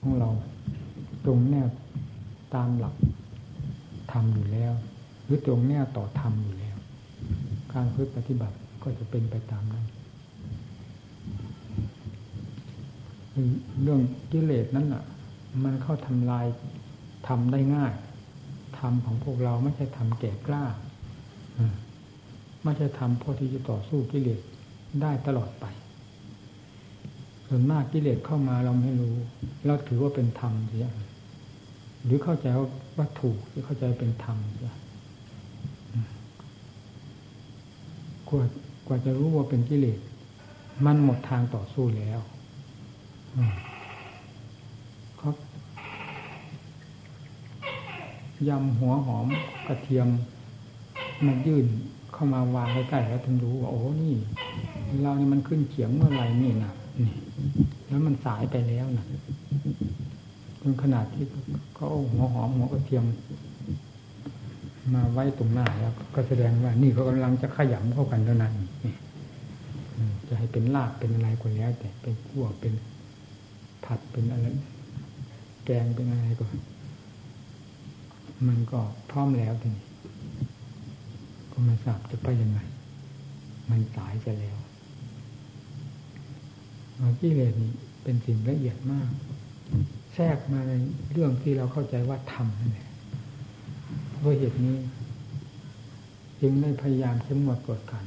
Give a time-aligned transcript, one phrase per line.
[0.00, 0.30] ของเรา
[1.24, 1.66] ตรงแนว
[2.54, 2.94] ตามหลัก
[4.12, 4.72] ธรรมอยู่แล้ว
[5.24, 6.76] หรือตรงแนวต่อธรรมอยู่แล้ว
[7.72, 9.86] การพึ่ปฏิบัติก็จะเป็นไปตามนั้น
[13.82, 14.00] เรื่อง
[14.32, 15.04] กิเลสนั้นอะ
[15.64, 16.46] มันเข้าทำลาย
[17.28, 17.92] ทำได้ง่าย
[18.78, 20.64] ทำของพวกเราไม่ใช่ทำแก่กล้า
[22.64, 24.40] ไม่ใช่ทำพอที่จะต่อสู้กิเลส
[25.02, 25.64] ได้ตลอดไป
[27.52, 29.14] ส่วนมากกิเลสเข้ามาเราไม่รู้
[29.66, 30.88] เราถือว่าเป็นธรรมเสีย
[32.04, 32.46] หรือเข้าใจ
[32.96, 34.74] ว่าถูกหรือเข้าใจเป็นธรรมเสีย
[38.28, 38.44] กว่า
[38.86, 39.98] กว่าจะรู้ว่าเป็นกิเลส
[40.84, 42.20] มันหมดทางต่อสู้แล้ว
[45.20, 45.36] ครับ
[48.48, 49.26] ยำหัวหอม
[49.66, 50.08] กระเทียม
[51.26, 51.66] มันยื่น
[52.12, 54.14] เข้ามาวางใกล้ๆแล้วถึงรู้ว่าโอ้นี่
[55.02, 56.72] เรานี่มันขึ้นเขียงเมื่อไหร่นี่นะ
[57.86, 59.06] แล้วมันสายไปแล้วนะ
[60.60, 61.24] จนขนาดที่
[61.74, 63.04] เขาหัวหอมหัวกระเทียม
[64.94, 68.54] มาไว้ตรงหน้าแล้วก็แสดงว่า นี่เขากำลังจะขยำเข้ากันเท่านั้น
[70.28, 72.72] จะให้เป็นลาบเป็นอะไรก็แล้ว แต่เป็นขั่วเป็น
[73.84, 74.46] ผัดเป็นอะไร
[75.64, 76.44] แกงเป็นอะไรก็
[78.48, 79.84] มันก็พร้อมแล้วทีนี้
[81.52, 82.58] ก็ไม่ทราบจะไปยังไง
[83.70, 84.56] มันสายจะแล้ว
[87.20, 89.10] กิเลสนี่เป็นสิ่งละเอียดมาก
[90.14, 90.72] แทรกมาใน
[91.12, 92.88] เรื่องที่เราเข้าใจว่าทำนั่นแหละ
[94.10, 94.76] เพราะเหตุนี้
[96.40, 98.06] จึงได้พยายามเข้มงวดกดขัน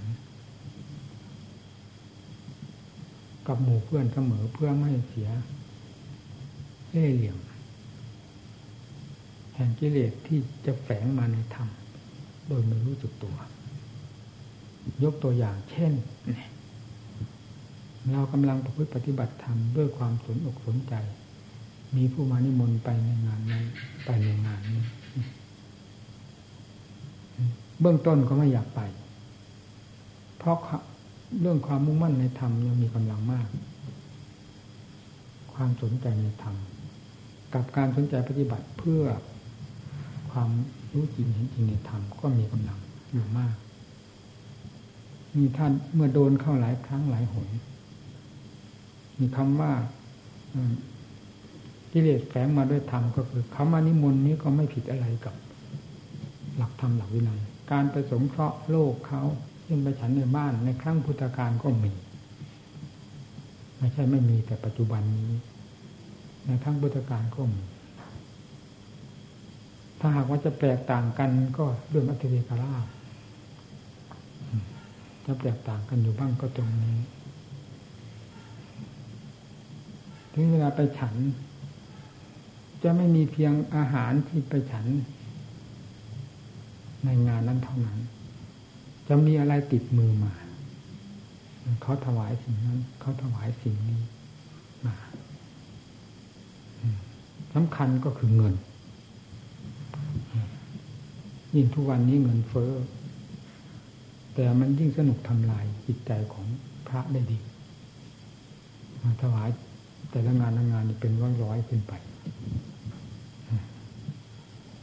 [3.47, 5.29] กับหมู่เพื่อนเสมอเพื่อไม่เสีย
[6.91, 7.37] เล่เหลี่ยม
[9.55, 11.69] แห่งกิเลสที่จะแฝงมาในธรรม
[12.47, 13.35] โดยไม่รู้จุกตัว
[15.03, 15.91] ยกตัวอย่างเช่น
[16.23, 20.93] เเรากำลังประพฤติปฏิบัติธรรมด้วยความสนอกสนใจ
[21.95, 23.63] มีผู้มานิมนต์ไปในงานนั้น
[24.05, 24.83] ไปในงานนี้
[27.81, 28.81] เบื้องต้นก็ไม่อยากไป
[30.37, 30.57] เพราะ
[31.39, 33.47] เรื่องความมุ่งมั่นในธรรมยังมีกำลังมาก
[35.53, 36.55] ความสนใจในธรรม
[37.53, 39.03] กับการสนใจปฏิบัติเพื่อ
[40.31, 40.49] ความ
[40.93, 42.79] รู้จริงเห็นจริงในธรรมก็มีกำลัง
[43.11, 43.55] อยู่มาก
[45.37, 47.47] มีท่านเมื่อโดนเข้าหลายครั้งหลายหน
[49.19, 49.71] มีคำว่า
[51.91, 55.35] กิเลสแฝงมาด้วยธรรมก็คือคำว่านิมนต์นี้ก็ไม่ผิดอะไรกับ
[56.57, 57.39] หลักธรรมหลักวินัย
[57.71, 59.21] การไปสงเคราะห์โลกเขา
[59.65, 61.93] ซึ่งไปฉันในบ้านในครั้งพุทธกาลก็มี
[63.77, 65.31] ไม่ใช่ไม่มีแต่ปัจจุบันนี้
[66.45, 67.63] ในครั้งพุทธกาลก็มี
[69.99, 72.73] ถ้าหากว่าจะแตกต่างกันก็เรื่องอัติเวกรา
[75.25, 76.97] จะแตกต่างกันอยู่บ้างก็ตรงนี้
[80.33, 81.15] ถึงเวลาไปฉัน
[82.83, 84.85] จะไม่มีเพียงอาหารที่ไปฉัน
[87.05, 87.99] ในงานนั้นเท่านั้น
[89.07, 90.33] จะมีอะไรติดมือมา
[91.81, 94.01] เขาถวายสิ่งนั้น เขาถวายสิ่งนี้
[94.85, 94.95] มา
[97.53, 98.53] สำคัญก็คือเงิน
[101.55, 102.71] ยิ่งทุกวันนี้เงินเฟ้อ
[104.33, 106.45] แต่มันยิ่งสนุกทำลายจิตใจของ
[106.87, 107.39] พระได้ดี
[109.23, 109.49] ถวาย
[110.13, 111.93] แต่ละงานละงานนี่เป็นร้อยร้อยขึ้นไป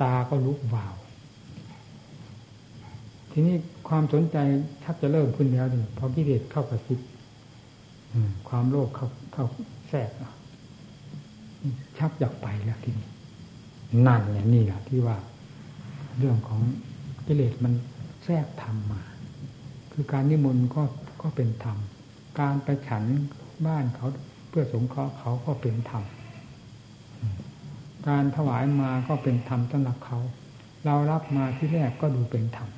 [0.01, 0.95] ตาก็ลุกวาว
[3.31, 3.57] ทีนี้
[3.89, 4.37] ความสนใจ
[4.85, 7.01] ชักจะเริ่มขึ้นแล้วดิพอกิเลสเข้ากระซิบ
[8.49, 9.45] ความโลภเข้าเข้า
[9.89, 10.11] แทรก
[11.99, 13.09] ชักอยากไปแล้วทีนี้
[14.07, 15.17] นั่นแหละนี่แหละที่ว่า
[16.19, 16.61] เรื่องของ
[17.27, 17.73] กิเลสมัน
[18.25, 19.03] แทรกธรรมมา
[19.93, 20.83] คือการนิมนต์ก็
[21.23, 21.79] ก็เป็นธรรม
[22.41, 23.05] การไปฉัน
[23.67, 24.09] บ้านเขา
[24.51, 26.05] เพื่อสงเคราะห์เขาก็เป็นธรรม
[28.09, 30.19] การถวายมาก็เป็นธรรมสำหรับเขา
[30.85, 32.69] เรารับมาที่แรกก็ดูเป็นธรรม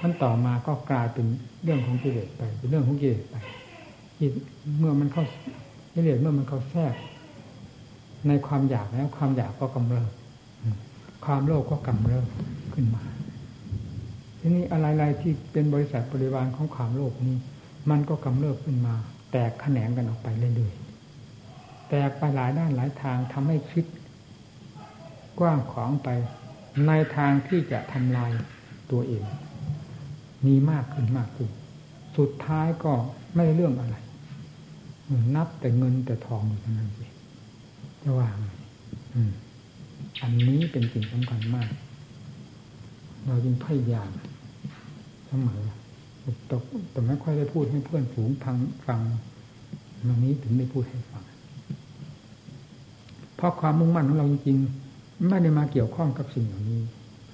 [0.00, 1.26] ขั้นต่อมาก็กลายเป็น
[1.62, 3.36] เรื่องของกิเลสไปเป็นเรื่องของกิเลสไป
[4.78, 5.24] เมื่อมันเข้า
[5.94, 6.94] กิเลสเมื่อมันเข้าแทรก
[8.28, 10.10] ในความอยากแล้วความอยากก็กำเริบ
[11.24, 12.26] ความโลภก็กำเริบ
[12.74, 13.02] ขึ้นมา
[14.38, 17.36] ทีนี้อะไรๆที่เป็นบริษัทบริวารของความโลภนี้
[17.90, 18.94] มันก็กำเริบขึ้นมา
[19.32, 20.83] แตกแขนงกันออกไปเรื่อยๆ
[21.88, 23.84] แตกไปหลายด้านหลายทางทำให้คิด
[25.38, 26.08] กว้างขวางไป
[26.86, 28.32] ในทางที่จะทำลาย
[28.90, 29.24] ตัวเอง
[30.46, 31.50] มีมากขึ้นมากขึ้น
[32.18, 32.92] สุดท้ายก็
[33.34, 33.96] ไม่เรื่องอะไร
[35.36, 37.12] นับแต่เงินแต่ทองอยู่เท่านั้นเอง
[38.02, 38.34] จะว่าง
[40.22, 41.70] อันนี้เป็นสิ่งสำคัญมาก
[43.26, 44.10] เราจึงพยายาม
[45.26, 45.62] เสมอ
[46.92, 49.00] แต่ไม่ค่อยได้พูดให้เพื่อนฝูงฟังฟัง
[50.06, 51.22] วันนี้ถึงได้พูดให้ฟัง
[53.44, 56.82] ราะราะความมุ่งมั่นของเราจริงๆไม่ได้มาเกี่ยวข้องกับสิ่งเหล่านี้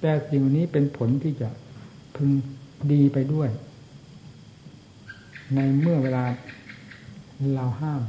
[0.00, 1.48] แต่สิ่งนี้เป็นผลที่จะ
[2.16, 2.30] พึง
[2.92, 3.48] ดีไปด้วย
[5.54, 6.24] ในเมื่อเวลา
[7.54, 8.02] เราห้าม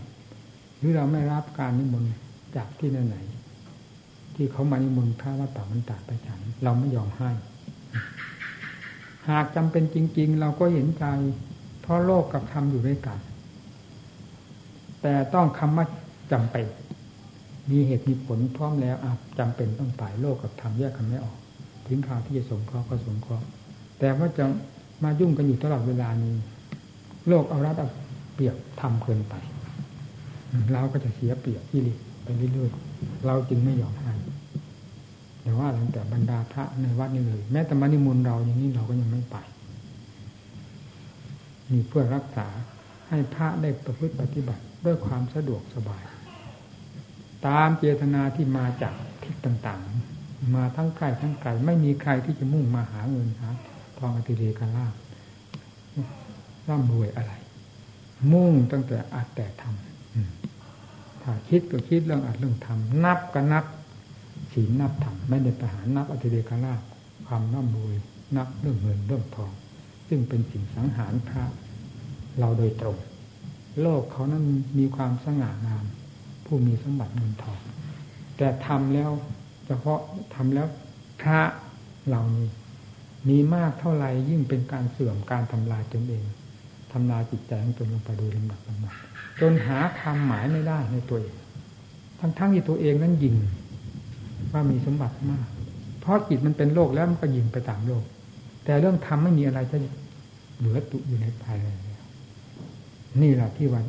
[0.77, 2.13] หรือเราไม่รับการนิมนต์
[2.55, 7.31] จากที่ไหนๆที่เขามานิมนต์พระวัดป่ามันตาไปฉัน เราไม่ยอมให้
[9.29, 11.05] หากจำเป็นจริง ๆ เราก็เห็นใจ
[11.81, 13.19] เพราะโลกกับธรรมอยู่ด้วยกัน
[15.01, 15.85] แต่ต้องคำว่า
[16.31, 16.65] จำเป็น
[17.71, 21.37] มีเหตุมีผลพร้อมแล้วอาจำเป็นต้องไปโลกกับธรรมแยกกันไม่ออก
[21.87, 23.45] ถึงคราวที่จะสงเคราะห์ก็สงเคราะห์
[23.99, 24.45] แต่ว่าจะ
[25.03, 26.35] มายุ่งกันอยู่ตลอดเวลานี้
[27.27, 27.89] โลกเอารัดเอา
[28.33, 29.35] เปรียบทำเกินไป
[30.73, 34.13] เราก็จะเสียเปรียบที่ลิไปเรื่อยๆเราจึงไม่ยอมให้
[35.43, 39.37] แต่ว่าหลังแต่บรรดาพระในวัดนี่เลย แม้แต่มานิมนต์เราอย่างนี้เราก็ยังไม่ไป
[41.71, 42.47] มีเพื่อรักษา
[43.09, 46.03] ให้พระได้ประพฤติปฏิบัติด้วยความสะดวกสบาย
[47.47, 48.93] ตามเจตนาที่มาจาก
[49.23, 53.49] ทิศต่างๆ มาทั้งใกล้ทั้งไกลไม่มีใครที่จะมุ่งมาหาเงินหา
[53.97, 54.87] ทองอติเรกาลา
[56.67, 57.33] ร่ำรวยอะไร
[58.31, 63.65] มุ่งตั้งแต่อัดแต่ทำถ้าคิดก็คิดเรื่องอัดเรื่องทำนับก็นับ
[64.53, 66.73] ศีลนับธรรมไม่ได้ไปหานับอติเรกาลา
[67.27, 67.95] ความร่ำรวย
[68.35, 69.51] นับเรื่องเงินเรื่องทอง
[70.07, 71.43] ซึ่งเป็นสิ่งสังหารพระ
[72.39, 72.97] เราโดยตรง
[73.81, 74.43] โลกเขานั้น
[74.77, 75.85] มีความสง่างาม
[76.53, 77.59] ผู้มีสมบัติเงินทอง
[78.37, 79.11] แต่ทำแล้ว
[79.65, 79.99] เฉพาะ
[80.35, 80.67] ทำแล้ว
[81.21, 81.39] พระ
[82.07, 82.47] เหล่านี้
[83.29, 86.23] มีมากเท่าไหร่ยิ่งเป็นการเสื่อมการทำลายตนเอง
[86.93, 88.95] ทำลายจิตใจของตนลงไปโดยลำดับลำดับ
[89.41, 91.35] จนหาคำหมายไม่ได้ในตัวเอง
[92.19, 93.35] ทั้งๆที่ตัวเองนั้นยิง
[94.51, 95.47] ว่ามีสมบัติมาก
[95.99, 98.03] เพราะจิตมันเป็นโลกแล้วมันก็ยิงไปตามโลก
[98.65, 99.77] แต่เรื่องทำไม่มีอะไรจะ
[100.57, 101.67] เหลือตุอยู่ในภายใน
[103.21, 103.85] นี่แหละที่วัน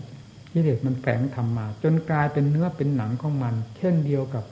[0.52, 4.44] กิเลสมันแฝงทำมา จนกลายเป็นเนื้อเป็นหนังของมัน เช่นเดียวกับ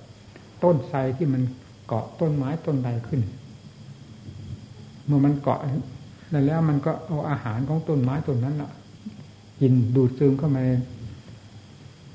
[0.65, 1.43] ต้นไทรที่มัน
[1.87, 3.21] เกาะต้นไม้ต้นใดขึ้น
[5.07, 5.61] เมื่อมันเกาะ
[6.33, 8.71] นั่นแล้วมันก็เอาอาหารของต้นไม้ต้นนั้นละ
[9.61, 10.63] กินดูดซึมเข้ามา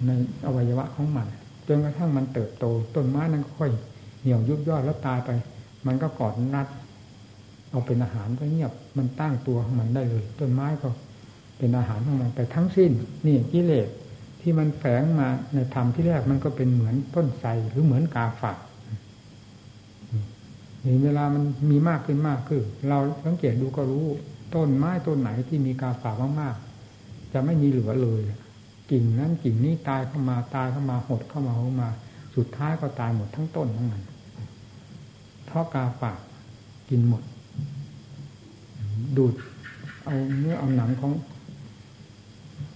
[0.05, 0.09] ใน
[0.45, 1.27] อวัยวะของมัน
[1.67, 2.65] จนกระทั่งมันเติบโต
[2.95, 3.71] ต้นไม้นั้นค่อย
[4.21, 5.29] เหี่ยวยุบยอดแล้วตายไป
[5.87, 6.67] มันก็กอดนัด
[7.69, 10.87] เอาเป็นอาหารก็เงียบมันตั้งตัวของมันได้เลย ต้นไม้ก็
[11.57, 12.91] เป็นอาหารของมันไปทั้งสิ้น
[13.25, 13.87] นี่กิเลส
[14.41, 18.59] ที่มันแฝงมาในธรรมที่แรกมันก็เป็นเหมือนต้นไทรหรือเหมือนกาฝาก
[20.85, 24.05] นี่เวลามันมีมากขึ้นมากขึ้นเราสังเกตดูก็รู้
[24.55, 28.21] ต้นไม้ต้นไหนที่มีกาฝากมากๆจะไม่มีเหลือเลย
[28.91, 31.89] กิ่งนั้นกิ่งนี้ตายเข้ามาตายเข้ามาหดเข้ามาเข้ามา
[32.35, 34.03] สุดท้ายก็ตายหมดทั้งต้นทั้งนั้น
[35.45, 36.19] เพราะกาฝาก
[36.89, 37.23] กินหมด
[39.17, 39.33] ดูด
[40.05, 41.11] เอาเนื้อเอาหนังของ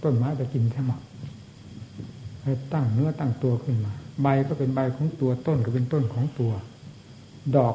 [0.04, 1.00] ต้นไม้ไปกินแค่หมด
[2.44, 3.92] ให้ตั้งเนื้อตั้งตัวขึ้นมา
[4.22, 6.52] ใบก็เป็นใบของตัวต้นก็เป็นต้นของตัว
[7.56, 7.74] ดอก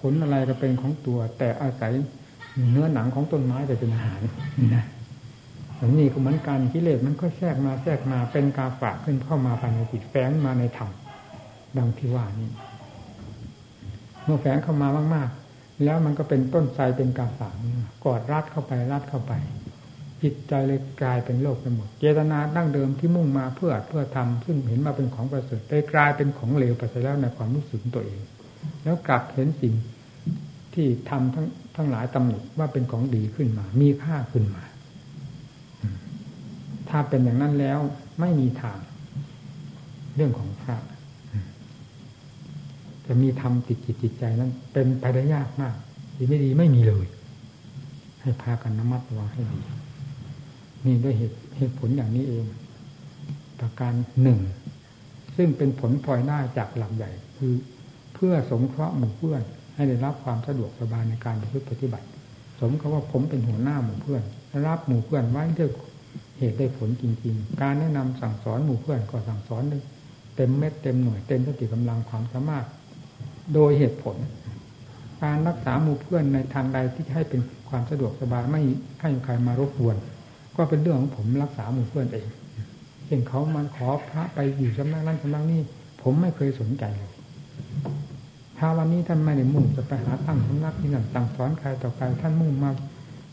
[0.00, 1.92] ผลอะไรก็เป็นของตัว แต่อาศัย
[2.70, 4.20] เนื้อหนังของต้นไม้ไปเป็นอาหาร
[4.74, 4.84] นะ
[5.98, 10.90] นี่ก็เหมือนกันกิเลสมันก็แทรกมาแทรกมาเป็นกาฝากขึ้นเข้ามาภายในจิตแฝงมาในธรรม
[11.78, 12.50] ดังที่ว่านี้
[14.24, 17.54] เมื่อแฝงเข้ามามาก ๆ แล้วมันก็เป็นต้นไทรเป็นกาฝาก
[18.04, 19.32] กอดรัดเข้าไปรัดเข้าไป
[20.22, 28.20] จิตใจเลยกลายเป็นโลกไปหมด เจตนาดั้งเดิมที่มุ่งมาเพื่อเพื่อทำซึ่งเห็นมาเป็นของประเสริฐได้กลายเป็นของเลวไปแล้วในความรู้สึกตัวเอง
[28.84, 29.74] แล้วกลับเห็นสิ่ง
[30.74, 34.64] ที่ทำทั้งทั้งหลายตำหนิว่าเป็นของดีขึ้นมา มีค่าขึ้นมา
[36.88, 37.78] ถ้าเป็นอย่างนั้นแล้ว
[38.20, 38.78] ไม่มีทาง
[40.16, 40.76] เรื่องของพระ
[43.06, 45.74] จะมีธรรมติดจิตจิตใจนั้น เป็นไปได้ยากมาก
[46.16, 47.06] ดีไม่ดีไม่มีเลย
[48.20, 49.58] ให้พากันนมัดระวังให้ดี
[50.86, 52.44] นี่ด้วยเหตุเหตุผลอย่างนี้เอง
[53.60, 54.40] ประการหนึ่ง
[55.36, 57.52] ซึ่งเป็นผลพลอยได้จากหลักใหญ่ คือ
[58.14, 59.42] เพื่อสงเคราะห์หมู่เพื่อน
[59.74, 61.36] ให้ได้รับความสะดวกสบายในการ
[61.70, 62.06] ปฏิบัติ
[62.60, 64.22] สมกับว่าผมเป็นหัวหน้าหมู่เพื่อน
[64.66, 65.70] รับหมู่เพื่อนไว้ด้วย
[66.38, 69.62] เหตุได้ผลจริง ๆ การแนะนำสั่งสอนหมู่เพื่อนก็สั่งสอน
[70.36, 72.66] เต็มเม็ดเต็มหน่วยเต็มสติกำลังความสามารถ
[73.54, 74.16] โดยเหตุผล
[75.22, 78.62] การรักษาหมู่เพื่อนในทางใดที่จะให้เป็นความสะดวกสบายไม่
[79.00, 79.96] ให้ใครมารบกวน
[80.56, 82.26] ก็เป็นเรื่องของผมรักษาหมู่เพื่อนเอง
[83.06, 85.60] เห็นเขามาขอพระไปอยู่สำนักนั้นสำนักนี้
[86.02, 87.10] ผมไม่เคยสนใจเลย
[88.58, 92.70] ถ้าวันนี้ท่านไม่ได้มุ่งจะไปหาตั้งสำนักที่นั่นสั่งสอนใครต่อใครท่านมุ่งมา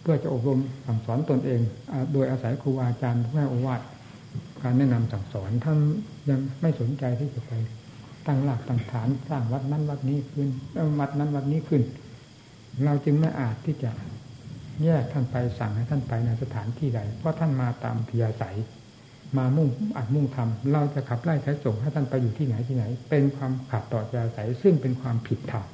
[0.02, 1.62] เพื่อจะอบรมสั่งสอนตนเอง
[2.14, 3.82] โดยอาศัยครูอาจารย์แม่โอวาท
[4.64, 5.78] การแนะนำสั่งสอนท่าน
[6.30, 7.52] ยังไม่สนใจที่จะไป
[8.28, 10.50] ตั้งหลักตั้งฐานสร้างวัดนั้นวัดนี้ขึ้น
[11.00, 11.82] วัดนั้นวัดนี้ขึ้น
[12.86, 13.92] เราจึงไม่อาจที่จะ
[14.86, 18.58] แยกท่านไปสั่งให้ท่านไปในสถานที่ใด เพราะท่านมาตามพยาศัย
[19.38, 19.68] มามุ่ง
[19.98, 25.66] อัดมุ่งทำเราจะขับไล่ใช้ส่งให้ท่านไปอยู่ที่ไหนที่ไหน เป็นความขัดต่อใจใสซึ่งเป็นความผิดธรรม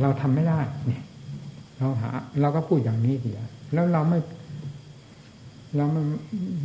[0.00, 1.04] เราทำไม่ได้เนี่ย
[1.78, 2.10] เราหา
[2.40, 3.40] เราก็พูดอย่างนี้เสีย
[3.74, 4.18] แล้วเราไม่
[5.76, 6.02] เราไม่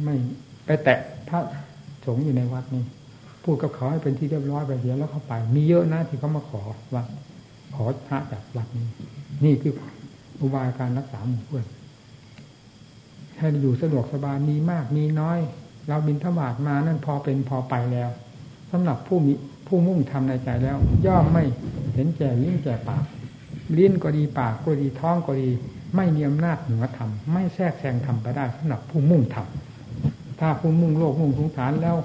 [0.04, 0.16] ไม่
[0.66, 1.40] ไปแตะพระ
[2.06, 2.84] สงฆ์อยู่ในวัดนี้
[3.44, 6.62] พูดกับเขาให้เป็นที่เรียบร้อยไปเสียแล้วเข้าไป มีเยอะนะที่เขามาขอ
[6.94, 7.04] ว่า
[7.76, 8.88] ขอพระจากวัดนี้
[9.46, 9.74] นี่คือ
[10.42, 11.66] อุบายการรักษาหมู่เพื่อน
[13.38, 15.40] ให้อยู่สะดวกสบายมีมากมีน้อย
[15.88, 18.10] เราบินทบาทมานั่นพอเป็นพอไปแล้ว
[18.72, 19.34] สำหรับผู้มี
[19.68, 21.44] ผู้มุ่งทำในใจแล้ว ย่อมไม่
[21.94, 23.04] เห็นแก่ลิ้นแก่ปาก
[23.78, 25.50] ลิ้นก็ดีปากก็ดีท้องก็ดี
[25.96, 31.96] ไม่มีอำนาจเหนือธรรมไม่แทรกแซงธรรมไปได้สำหรับผู้มุ่งทำถ้าผู้มุ่งโลกมุ่งสงสารแล้ว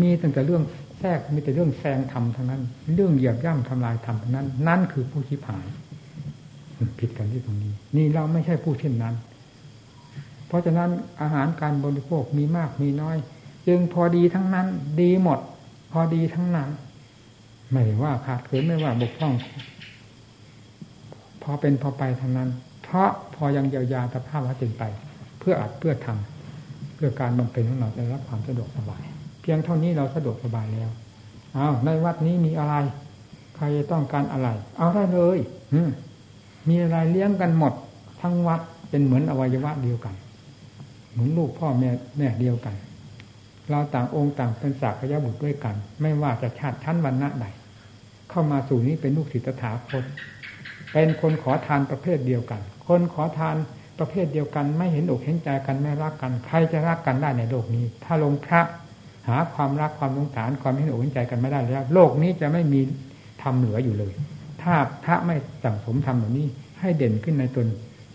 [0.00, 0.62] มีตั้งแต่เรื่อง
[0.98, 2.62] แทรกมีแต่เรื่องแซงธรรมทั้งนั้น
[2.94, 5.66] เรื่องเหยียบย่ำทำลายธรรมทั้งนั้น นั่นคือผู้ชิบหาย
[6.98, 9.14] ผิดกันที่ตรงนี้ นี่เราไม่ใช่ผู้เช่นนั้น
[10.46, 13.16] เพราะฉะนั้นอาหารการบริโภคมีมากมีน้อย
[13.66, 14.66] จึงพอดีทั้งนั้น
[15.00, 15.38] ดีหมด
[15.92, 16.68] พอดีทั้งนั้น
[17.72, 19.34] ไม่ว่าขาดเกินไม่ว่าบกพร่อง
[21.42, 22.48] พอเป็นพอไปทั้งนั้น
[22.82, 24.84] เพราะพอยังเยียวยาสภาพว่าจึงไป
[25.38, 29.02] เพื่ออัดเพื่อทำเพื่อการบำเพ็ญของเราจะรับความสะดวกสบาย
[29.40, 30.90] เพียงเท่านี้เราสะดวกสบายแล้ว
[31.54, 32.74] เอาในวัดนี้มีอะไร
[33.56, 35.38] ใครต้องการอะไร เอาได้เลย
[35.74, 35.80] อื
[36.68, 37.72] มีอะไรเลี้ยงกันหมด
[38.20, 38.60] ทั้งวัด
[38.90, 40.14] เป็นเหมือนอวัยวะเดียวกัน
[41.12, 42.74] เหมือนลูกพ่อแม่แม่เดียวกัน
[43.70, 47.46] เราต่างองค์ต่างเป็นสากยบุตรด้วยกัน ไม่ว่าจะชาติชั้นวันณะใด
[48.30, 50.04] เข้ามาสู่นี้เป็นลูกศิษย์ตถาคต
[50.92, 53.56] เป็นคนขอทานประเภทเดียวกัน คนขอทาน
[53.98, 58.60] ประเภทเดียวกัน ไม่เห็นอกเห็นใจกันไม่รักกัน ใครจะรักกันได้ในโลกนี้ ถ้าลงพระ
[59.28, 62.80] หาความรักความสงสารความเห็นอกเห็นใจกันไม่ได้แล้ว โลกนี้จะไม่มี
[63.42, 64.12] ทำเหลืออยู่เลย
[64.62, 64.74] ถ้า
[65.04, 66.46] พระไม่สั่งสมทำแบบนี้
[66.80, 67.66] ให้เด่นขึ้นในตน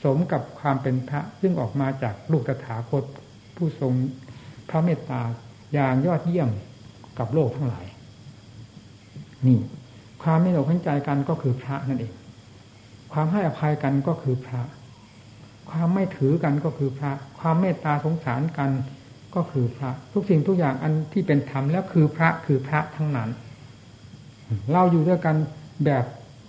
[0.04, 3.04] สมกับความเป็นพระซึ่งออกมาจากลูกตถาคต
[3.56, 3.94] ผู้ทรง
[4.70, 5.22] พระเมตตา
[5.74, 6.50] อย่างยอดเยี่ยม
[7.20, 7.86] กับโลกทั้งหลาย
[9.48, 9.60] นี่
[10.24, 12.14] ความไม่หลงใจกันก็คือพระนั่นเอง
[13.14, 14.62] ความให้อภัยกันก็คือพระ
[15.70, 18.72] ความไม่ถือกันก็คือพระ ความเมตตาสงสารกัน
[19.36, 23.30] ก็คือพระ ทุกสิ่งทุกอย่างอันที่เป็นธรรมแล้วคือพระคือพระทั้งนั้น
[24.74, 25.36] เราอยู่ด้วยกัน
[25.86, 26.06] แบบ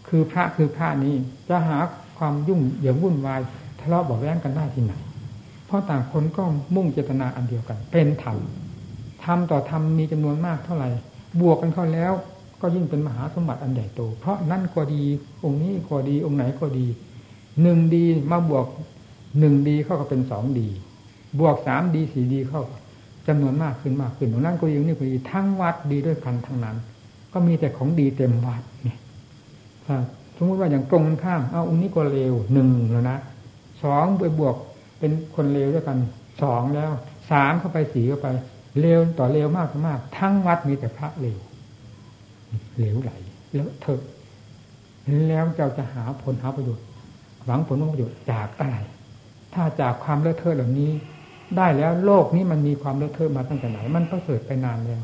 [0.09, 1.15] คือพระคือพระนี้
[1.49, 1.79] จะหา
[2.19, 3.41] ความยุ่งเหยิงวุ่นวาย
[3.81, 4.95] ทะเลาะบอกแย้งกันได้ที่ไหน
[5.67, 6.45] เพราะต่างคนก็
[6.75, 8.37] มุ่งเจตนาอันเดียวกัน เป็นธรรม
[9.25, 10.89] ธรรมต่อธรรมมีจำนวนมากเท่าไหร่
[11.41, 12.13] บวกกันเข้าแล้ว
[12.61, 15.03] ก็ยิ่งเป็นมหาสมบัติอันใหญ่โต เพราะนั่นก็ดี
[15.45, 16.87] องค์นี้ก็ดี องค์ไหนก็ดี
[17.63, 18.67] หนึ่งดีมาบวก
[19.39, 20.69] หนึ่งดีเข้าก็เป็นสองดี
[21.39, 22.63] บวกสามดีสี่ดีเข้า
[23.29, 26.77] จำนวนมากขึ้นมากขึ้นนั่นก็ดีนี่ก็ดีทั้งวัดดีด้วยกันทั้งนั้น
[27.33, 28.99] ก็มีแต่ของดีเต็มวัดเนี่ย
[30.37, 33.19] สมมติว่าอย่างตรงข้าม เอาองค์นี้ก็เลวหนึ่งแล้วนะ
[33.83, 34.57] สองไปบวก
[34.99, 35.99] เป็นคนเลวด้วยกัน
[36.43, 36.91] สองแล้ว
[37.31, 38.29] สามเข้าไปสี่เข้าไป
[38.81, 41.39] เลวต่อเลวมากมาก ทั้งวัดมีแต่พระเลว
[42.79, 43.13] เลวไหล
[43.55, 44.01] แล้วเถอะ
[45.29, 46.87] แล้วเจ้าจะหาผลหาประโยชน์
[47.45, 48.77] หวังผลประโยชน์จากอะไร
[49.55, 50.91] ถ้าจากความเลอะเทอะเหล่านี้
[51.57, 55.03] ได้แล้วโลกนี้มันมีความเลอะเทอะมาตั้งแต่ไหน มันก็เกิดไปนานแล้ว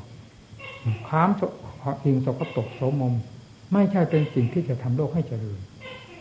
[1.09, 1.29] ความ
[2.05, 3.15] สิ่งสกปรกโสมม
[3.73, 5.59] ไม่ใช่เป็นสิ่งที่จะทำโลกให้เจริญ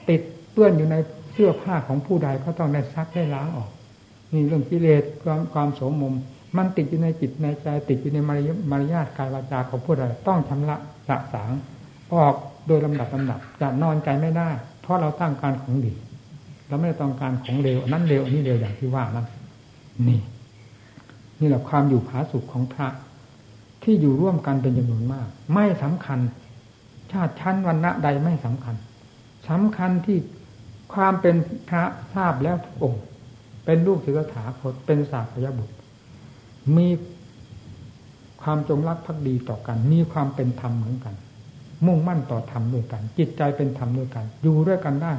[0.09, 0.95] ติดเปื้อนอยู่ใน
[1.33, 3.69] เสื้อผ้าของผู้ใดก็ต้องได้ซักได้ล้างออก
[4.33, 6.15] นี่เรื่องกิเลสความความโสมม
[6.57, 8.19] มันติดอยู่ในจิตในใจ ติดอยู่ใน
[8.71, 10.75] มารยาทกายวาจาของผู้ใดต้องชำระ
[11.07, 11.51] สะสาง
[12.13, 12.33] ออก
[12.67, 14.49] โดยลำดับลำดับจะนอนใจไม่ได้
[14.81, 15.93] เพราะเราตั้งการของดี
[16.67, 19.27] เราไม่ได้ต้องการของเลวนั้นเลวอันนี้เลวอย่างที่ว่านั้น
[20.07, 20.19] นี่
[21.39, 22.87] นี่แหละความอยู่ผาสุขของพระ
[23.83, 26.19] ที่อยู่ร่วมกันเป็นจำนวนมาก ไม่สำคัญ
[27.11, 28.75] ชาติชั้นวันณะใดไม่สำคัญ
[29.49, 30.17] สำคัญที่
[30.93, 31.35] ความเป็น
[31.69, 33.03] พระทราบแล้วทุกองค์
[33.65, 35.75] เป็นลูกศิษถาคตเป็นศาสยบุตร
[36.77, 36.87] มี
[38.41, 41.15] ความจงรักภักดีต่อกัน มีความเป็นธรรมเหมือนกัน
[41.85, 45.13] มุ่งมั่นต่อธรรมด้วยกัน จิตใจเป็นธรรมด้วยกัน อยู่ด้วยกันได้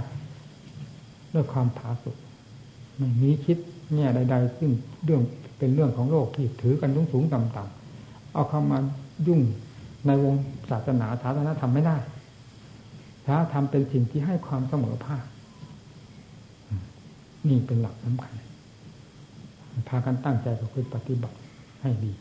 [1.35, 2.16] ด้วยความผาสุก
[2.99, 3.59] ไม่มีคิด
[3.94, 4.70] เนี่ยใด ๆ ซึ่ง
[5.04, 5.23] เรื่อง
[5.59, 8.78] เป็นเรื่องของโลกที่ถือกันสูงสูงต่ำๆเอาเข้ามา
[9.26, 9.40] ยุ่ง
[10.07, 10.35] ในวง
[10.71, 11.97] ศาสนาศาสนาธรรมไม่ได้
[13.25, 15.25] ศาสนาธรรมเป็นสิ่งที่ให้ความเสมอภาค
[17.49, 18.35] นี่เป็นหลักสำคัญ
[19.88, 21.38] พากันตั้งใจประพฤติปฏิบัติ
[21.83, 22.12] ให้ดี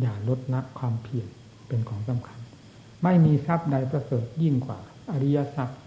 [0.00, 1.28] อย่าลดนักความเพียร
[1.68, 2.38] เป็นของสำคัญ
[3.04, 4.78] ไม่มีทรัพย์ใดประเสริฐยิ่งกว่า
[5.10, 5.78] อริยทรัพย์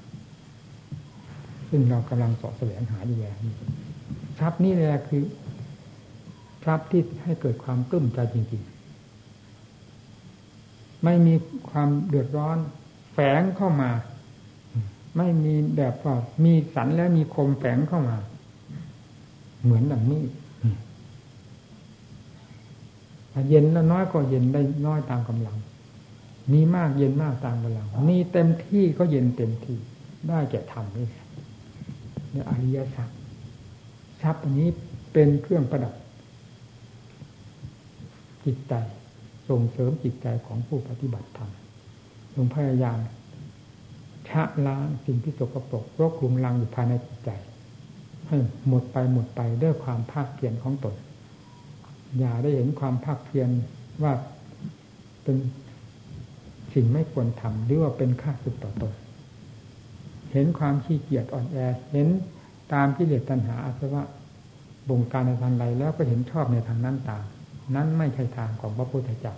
[1.69, 3.37] ซึ่งเรากำลังสอบแสวงหาอยู่แล้ว
[4.39, 5.23] ทรัพย์นี่แหละคือ
[6.65, 8.63] ทรัพย์ที่ให้เกิดความกลุ้มใจจริง
[11.03, 11.33] ไม่มี
[11.69, 12.57] ความเดือดร้อน
[13.13, 13.91] แฝงเข้ามา
[15.17, 18.17] ไม่มีแบบว่ามีสันและมีคมแฝงเข้ามา
[19.63, 20.23] เหมือนดังนี้
[23.49, 25.57] เย็นแล้น้อยก็เย็นได้น้อยตามกำลัง
[26.53, 29.77] มีมากเย็นมากตามกำลัง มีเต็มที่ก็เย็นเต็มที่
[30.29, 31.07] ได้แก่ธรรมนี่
[32.31, 33.09] เนี่ยอริยสัจ
[34.21, 34.69] ทรัพย์อันนี้
[35.13, 35.93] เป็นเครื่องประดับ
[38.45, 38.73] จิตใจ
[39.51, 41.51] ส่งเสริมจิตใจของผู้ปฏิบัติธรรม
[42.35, 42.99] ลงพยายาม
[44.29, 47.29] ชะล้างสิ่งที่สกปรกรกลุมลังอยู่ภายในจิตใจ
[48.27, 50.95] ให้หมดไปหมดไปด้วยความภาคเพียรของตน
[52.19, 53.49] อย่าได้เห็นความภาคเพียร
[54.03, 54.13] ว่า
[55.23, 55.37] เป็น
[56.73, 58.93] สิ่งไม่ควรทำหรือว่าเป็นค่าสุดต่อตน
[60.31, 61.57] เห็นความขี้เกียจอ่อนแอ
[61.91, 62.07] เห็น
[62.73, 64.03] ตามที่เลอตัณหาอาสวะ
[64.89, 67.23] บงการในทางใดแล้วก็เห็นชอบในทางนั้นตาม
[67.75, 69.35] นั้นไม่ใช่ทางของพระพุทธเจ้า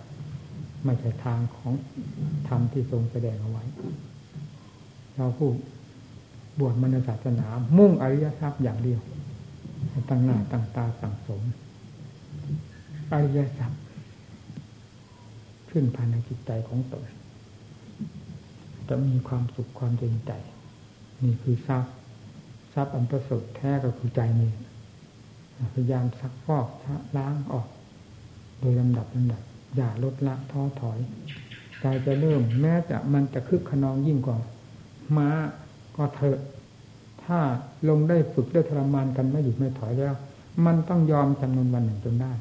[0.84, 1.72] ไม่ใช่ทางของ
[2.48, 3.64] ธรรมที่ทรงแสดงเอาไว้
[5.14, 5.50] เราผู้
[6.58, 7.46] บวชมนศาสนา
[7.78, 9.00] มุ่งอริยทรัพย์อย่างเดียว
[10.08, 11.42] ตั้งหน้าตั้งตาสั่งสม
[13.12, 13.80] อริยทรัพย์
[15.70, 17.04] ขึ้นภายในจิตใจของตน
[18.88, 20.32] จะมีความสุขความเย็นใจ
[21.22, 21.94] นี่คือทรัพย์
[22.74, 24.52] ทรัพย์อันประเสริฐแท้ก็คือใจนี่
[25.74, 26.66] พยายามซักฟอก
[27.16, 27.68] ล้างออก
[28.64, 29.42] ดยลำดับลำดับ
[29.76, 30.98] อย่าลดละท้อถอย
[31.80, 34.38] ใจจะเริ่ม แม้จะมันจะคึกขนองยิ่งกว่า
[35.16, 35.28] ม้า
[35.96, 36.38] ก็เถอะ
[37.24, 37.38] ถ้า
[37.88, 40.14] ลงได้ฝึกได้ทรมานกันไม่หยุดไม่ถอยแล้ว
[40.66, 42.32] มันต้องยอมจำนวนวันหนึ่งจนได้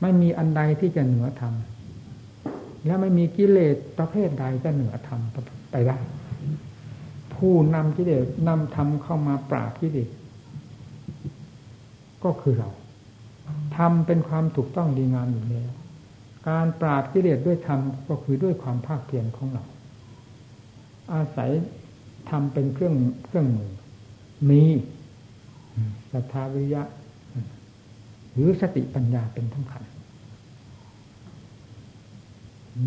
[0.00, 1.54] ไม่มีอันใดที่จะเหนือธรรม
[2.86, 5.20] และไม่มีกิเลสประเภทใดจะเหนือธรรม
[5.70, 5.98] ไปได้
[7.34, 10.08] ผู้นำกิเลสนำธรรมเข้ามาปราบกิเลส
[12.24, 12.70] ก็คือเรา
[13.76, 15.70] ธรรมเป็นความถูกต้องดีงามอยู่แล้ว
[16.48, 19.64] การปราบกิเลสด้วยธรรมก็คือด้วยความภาคเพียรของเรา
[21.12, 21.50] อาศัย
[22.30, 23.72] ทำเป็นเครื่องเครื่องมือ
[24.50, 24.62] มี
[26.12, 26.82] ศรัทธาวิยะ
[28.32, 29.82] หรือสติปัญญาเป็นสำคัญ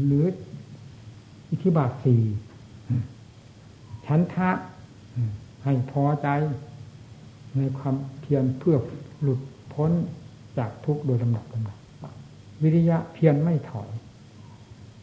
[0.05, 0.25] หรือ
[1.49, 2.21] อิทธิบาทสี่
[4.05, 4.49] ชั้นทะ
[5.63, 6.27] ให้พอใจ
[7.55, 8.77] ในความเพียรเพื่อ
[9.21, 9.39] หลุด
[9.73, 9.91] พ้น
[10.57, 11.77] จากทุกข์โดยลำดับลำดับ
[12.63, 13.89] วิริยะเพียรไม่ถอย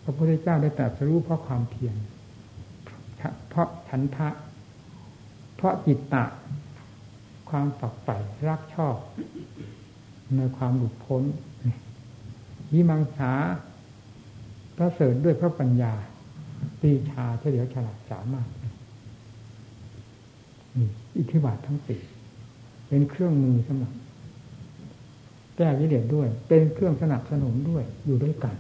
[0.03, 1.97] พระพุทธเจ้าได้ตรัสรู้เพราะความเพียร
[3.49, 4.29] เพราะฉันทะ
[5.57, 6.25] เพราะจิตตะ
[7.51, 8.17] ความฝักใฝ่
[8.49, 8.97] รักชอบ
[10.37, 11.23] ในความหลุดพ้น
[12.73, 13.33] วิมังสา
[14.77, 15.93] ประเสริฐด้วยพระปัญญา
[16.81, 18.49] ปีชาเฉลียวฉลาดสามารถ
[20.77, 22.01] นี่อิทธิบาททั้งสี่
[22.89, 23.93] เป็นเครื่องมือสำหรับ
[25.57, 28.57] แก้วิเลศด้วย เป็นเครื่องสนับสนุนด้วยอยู่ด้วยกัน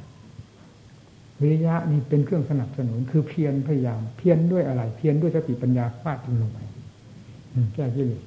[1.40, 6.58] วิริยะนี่เป็นเครื่องสนับสนุน คือเพียรพยายาม เพียรด้วยอะไร เพียรด้วยสติปัญญาฟาดลงไป
[7.74, 8.22] แก้กิเลส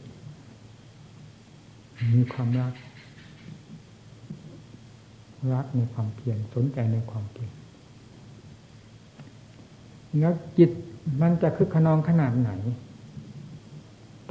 [2.16, 2.74] มีความรัก
[5.54, 7.52] รักในความเพียรสนใจในความเพียร
[10.20, 10.72] แล้วจิต
[11.22, 12.52] มันจะคึกขนองขนาดไหน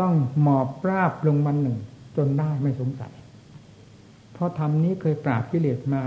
[0.01, 1.79] ต้องหมอบราบลงมันหนึ่ง
[2.17, 3.15] จนได้ไม่สงสัย
[4.35, 6.03] เพราะธรรมนี้เคยปราบกิเลสมา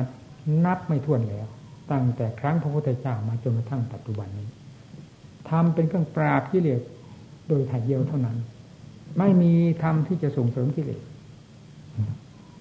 [0.65, 1.47] นับไม่ถ้วนแล้ว
[1.91, 4.49] ตั้งแต่ครั้งพระพุทธเจ้ามาจนกระทั่งปัจจุบันนี้
[5.49, 6.81] ทำเป็นเครื่องปราบกิเลส
[7.47, 8.37] โดยถ่ายเดียวเท่านั้น
[9.17, 11.01] ไม่มีธรรมที่จะส่งเสริมกิเลส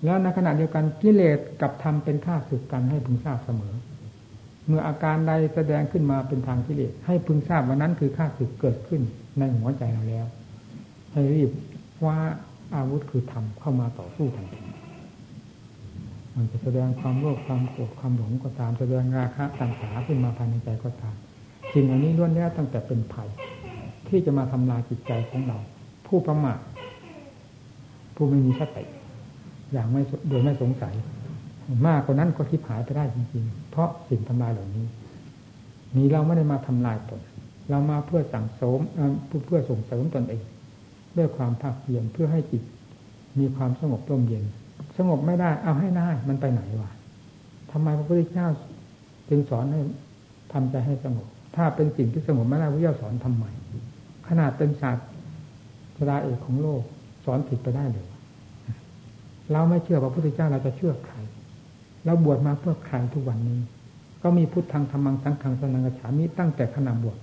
[0.05, 3.75] แล้วในขณะเดียวกันกิเลสกับธรรมเป็นข้าศึกกันให้พึงทราบเสมอ
[4.67, 9.03] เมื่ออาการใดแสดงขึ้นมาเป็นทางกิเลสให้พึงทราบว่านั้นคือข้าศึกเกิดขึ้น
[9.39, 10.27] ในหัวใจเราแล้ว
[11.13, 11.51] ให้รีบ
[12.07, 12.19] ว่า
[12.75, 14.65] อาวุธคือธรรมเข้ามาต่อสู้ทันที
[16.37, 21.15] มันจะแสดงความโลภความโกรธความหลงก็ตามแสดงราคะตัณหาขึ้นมาภายในใจก็ตาม
[21.73, 23.29] สิ่งเหล่านี้ล้วนแล้วตั้งแต่เป็นภัย
[24.09, 25.59] ที่จะมาทำลายจิตใจของเรา
[26.07, 26.59] ผู้ประมาท
[28.15, 28.85] ผู้ไม่มีสติ
[29.73, 30.95] อย่างไม่โดยไม่สงสัย
[31.87, 34.87] มากกว่านั้นก็คิดหายไปได้จริง ๆ เพราะสิ่งทำลายเหล่านี้
[35.97, 37.21] นี้เราไม่ได้มาทำลายตน
[37.71, 38.81] เรามาเพื่อสั่งสม
[39.47, 40.43] เพื่อส่งเสริมตนเอง
[41.17, 42.63] ด้วยความภาคเพียรเพื่อให้จิต
[43.39, 44.45] มีความสงบร่มเย็น
[44.97, 46.91] สงบไม่ได้ เอาให้ได้มันไปไหนวะ
[47.73, 48.49] ทำไมพระพุทธเจ้า
[49.29, 49.81] จึงสอนให้
[50.53, 53.45] ทำใจให้สงบ ถ้าเป็นสิ่งที่สงบไม่ได้พระเจ้าสอนทำไม
[54.29, 55.07] ขนาดเป็นศาสตร์
[55.97, 56.83] สดาเอกของโลก
[57.25, 58.09] สอนผิดไปได้เลย
[59.53, 61.17] เราไม่เชื่อพระพุทธเจ้าเราจะเชื่อใคร
[62.05, 63.61] เราบวชมาเพื่อใครทุกวันนี้
[64.23, 67.19] ก็มีพุทธังธรรมังสังฆังสนังกฉามิตั้งแต่ขณะบวช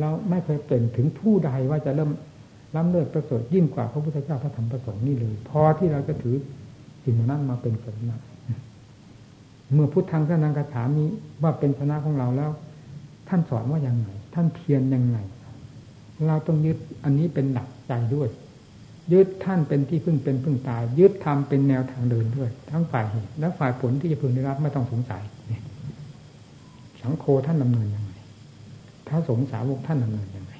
[0.00, 2.10] เราไม่เคยเปลี่ยนถึงผู้ใดว่าจะเริ่ม
[2.76, 6.36] ล้ำเลิศประเสริฐยิ่งกว่าพระพุทธเจ้าพระธรรมพระสงฆ์นี่เลย พอที่เราจะถือ
[7.06, 8.16] สิ่งนั้นมาเป็นสนะ
[9.74, 11.04] เมื่อพุทธังสนังคาถามี
[11.42, 12.50] ว่าเป็นสนะของเราแล้ว
[13.28, 15.18] ท่านสอนว่าอย่างไงท่านเพียรยังไง
[16.26, 18.28] เราต้องยึดอันนี้เป็นหลักใจด้วย
[19.12, 25.22] ยึดท่านเป็นที่พึ่งเป็นพึ่งตาย ยึดธรรมเป็นแนวทางเดินด้วย ทั้งฝ่ายเหตุและฝ่ายผลที่จะพึงได้รับไม่ต้องสงสัย
[27.00, 28.12] สังโฆท่านดำเนินยังไง
[29.06, 30.54] พระสงฆ์สาวกท่านดำเนินยังไง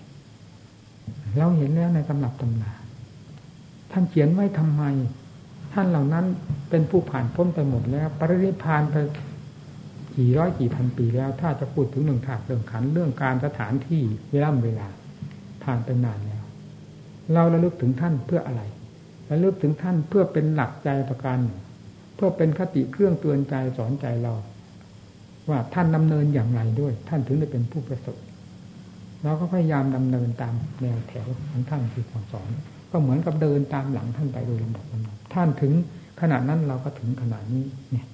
[1.39, 2.73] เราเห็นแล้วในตำรับตำนา
[3.93, 4.83] ท่านเขียนไว้ทำไม
[5.79, 6.27] ท่านเหล่านั้น
[6.71, 8.97] เป็นผู้ผ่านพ้นไปหมดแล้วปรินิพานไป
[10.17, 14.89] กี่ร้อยกี่พันปีแล้ว ถ้าจะพูดถึงหนึ่งถาดเรื่องขันเรื่องการสถานที่เวลาเวลา
[15.65, 16.43] ผ่านไปนานแล้ว
[17.33, 18.63] เราระลึกถึงท่านเพื่ออะไร
[19.31, 21.39] ระลึกถึงท่านเพื่อเป็นหลักใจประการ
[22.15, 24.35] เพื่อเป็นคติเครื่องเตือนใจสอนใจเรา
[25.49, 28.21] ว่าท่านดำเนินอย่างไรด้วย ท่านถึงได้เป็นผู้ประสริฐ
[29.25, 32.51] เราก็พยายามดำเนินตามแนวแถวของท่านที่สอน
[32.97, 35.73] ก็เหมือนกับเดินตามหลังท่านไปโดยลำดับลำดับท่านถึง
[36.21, 38.07] ขนาดนั้นเราก็ถึงขนาดนี้เนี่ย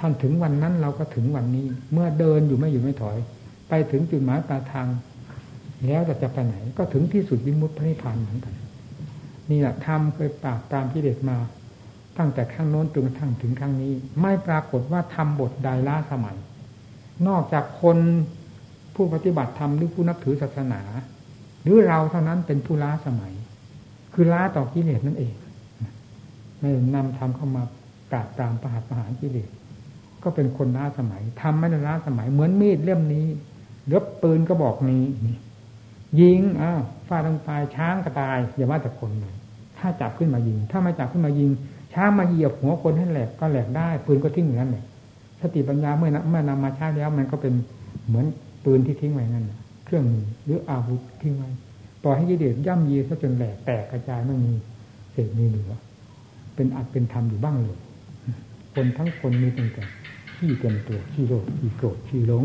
[0.00, 3.18] ท่านถึงวันนั้นเราก็ถึงวันนี้ เมื่อเดินอยู่ไม่อยู่ไม่ถอย
[3.68, 4.88] ไปถึงจุดหมายปลายทาง
[5.86, 8.54] แล้วจะจะไปไหน ก็ถึงที่สุดวิมุตติพระนิพพานเหมือนกัน
[9.50, 11.36] นี่แหละธรรมเคยปราบตามพิเดชมา
[12.18, 16.36] ตั้งแต่ข้างโน้นจนกระทั่งถึงข้างนี้ ไม่ปรากฏว่าทำบทใดล้าสมัย
[17.28, 17.98] นอกจากคน
[18.94, 20.80] ผู้ปฏิบัติธรรมหรือผู้นับถือศาสนา
[21.62, 23.34] หรือเราเท่านั้นเป็นผู้ล้าสมัย
[24.14, 25.34] คือล้าต่อกิเลสนั่นเอง
[26.60, 27.62] ไม่นำธรรมเข้ามา
[28.10, 29.48] ปราบปรามประหารประหารกิเลส
[30.22, 33.26] ก็เป็นคนล้าสมัยทำไม่ได้ล้าสมัย เหมือนมีดเล่มนี้
[33.86, 35.04] เลือบปืนก็บอกนี้
[36.20, 39.34] ยิงอ้าวฟาดลงไปช้างกระตายอย่าว่าแต่คนเลย
[39.78, 41.50] ถ้าจับขึ้นมายิง ถ้าไม่จับขึ้นมายิง
[41.94, 44.84] ช้างมาเหยียบหัวคนให้แหลกก็แหลกได้ปืนก็ทิ้งอย่างนั้นเลย
[45.40, 47.54] สติปัญญาเมื่อเมื่อนำมาใช้แล้ว มันก็เป็น
[48.06, 48.26] เหมือน
[48.64, 49.50] ปืนที่ทิ้งไว้นั่น
[49.84, 51.48] เครื่องมือหรืออาวุธทิ้งไว้
[52.04, 54.52] ปล่อยให้กิเลสย่ำยีซะจนแหลกแตกกระจายไม่มี
[55.12, 55.72] เศษมีเหลือ
[56.54, 57.78] เป็นอัดเป็นธรรมอยู่บ้างเลย
[58.74, 59.84] คนทั้งคนมีตั้งแต่
[60.36, 62.44] ขี้เต็มตัวขี้โลภขี้โกรธขี้หลง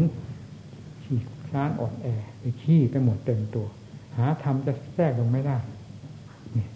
[1.03, 1.17] ขี้
[1.47, 2.07] คลานอ่อนแอ
[2.39, 3.67] ไปขี้ไปหมดเต็มตัว
[4.17, 5.57] หาธรรมจะแทรกลงไม่ได้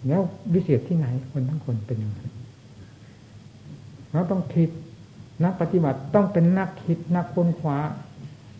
[0.08, 2.20] แล้ววิเศษที่ไหนคนทั้งคนเป็นยังไง
[4.12, 4.68] เราต้องคิด
[5.44, 7.78] นักปฏิบัติต้องเป็นนักคิดนักค้นคว้า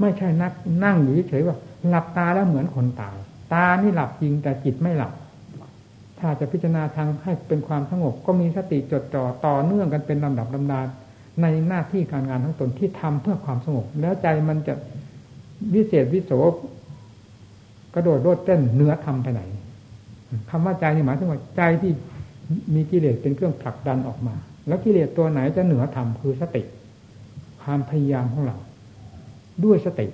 [0.00, 0.52] ไม่ใช่นัก
[0.84, 1.56] นั่งอยู่เฉยว่า
[1.88, 3.16] หลับตาแล้วเหมือนคนตาย
[3.54, 5.12] ตานี่หลับจริงแต่จิตไม่หลับ
[6.20, 10.80] ถ้าจะพิจารณาทางให้เป็นความสงบ ก็มีสติจดจ่อต่อเนื่องกันเป็นลำดับลำดา
[11.42, 14.74] ในหน้าที่การงานทั้งตนที่ทำเพื่อความสงบ แล้วใจมันจะ
[15.74, 16.32] วิเศษวิโส
[17.94, 19.42] กระโดดโลดเต้นเนื้อทำไปไหน
[20.50, 21.92] คำว่าใจนี่หมายถึงว่าใจที่
[22.74, 24.34] มีกิเลสเป็นเครื่องผลักดันออกมา
[24.66, 26.62] แล้วกิเลสตัวไหนจะเหนือธรรมคือสติ
[27.60, 28.56] ความพยายามของเรา
[29.64, 30.06] ด้วยสติ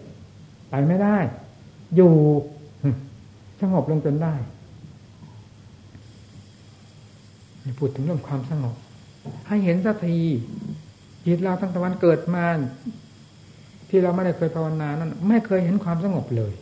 [0.70, 1.18] ไปไม่ได้
[1.96, 2.14] อยู่
[3.60, 4.34] สงบลงจนได้
[7.78, 8.74] พูดถึงเรื่องความสงบ
[9.48, 10.20] ให้เห็นสักที
[11.26, 12.44] จิตเราตั้งแต่วันเกิดมา
[13.88, 16.52] ที่เราไม่ได้เคยภาวนานั้น ไม่เคยเห็นความสงบเลย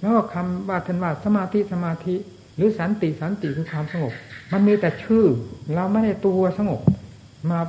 [0.00, 2.14] แล้วก็คำว่าทันว่าสมาธิสมาธิ
[2.56, 4.12] หรือสันติสันติคือความสงบ
[4.52, 5.24] มันมีแต่ชื่อ
[5.74, 6.80] เราไม่ได้ตัวสงบ
[7.50, 7.60] มา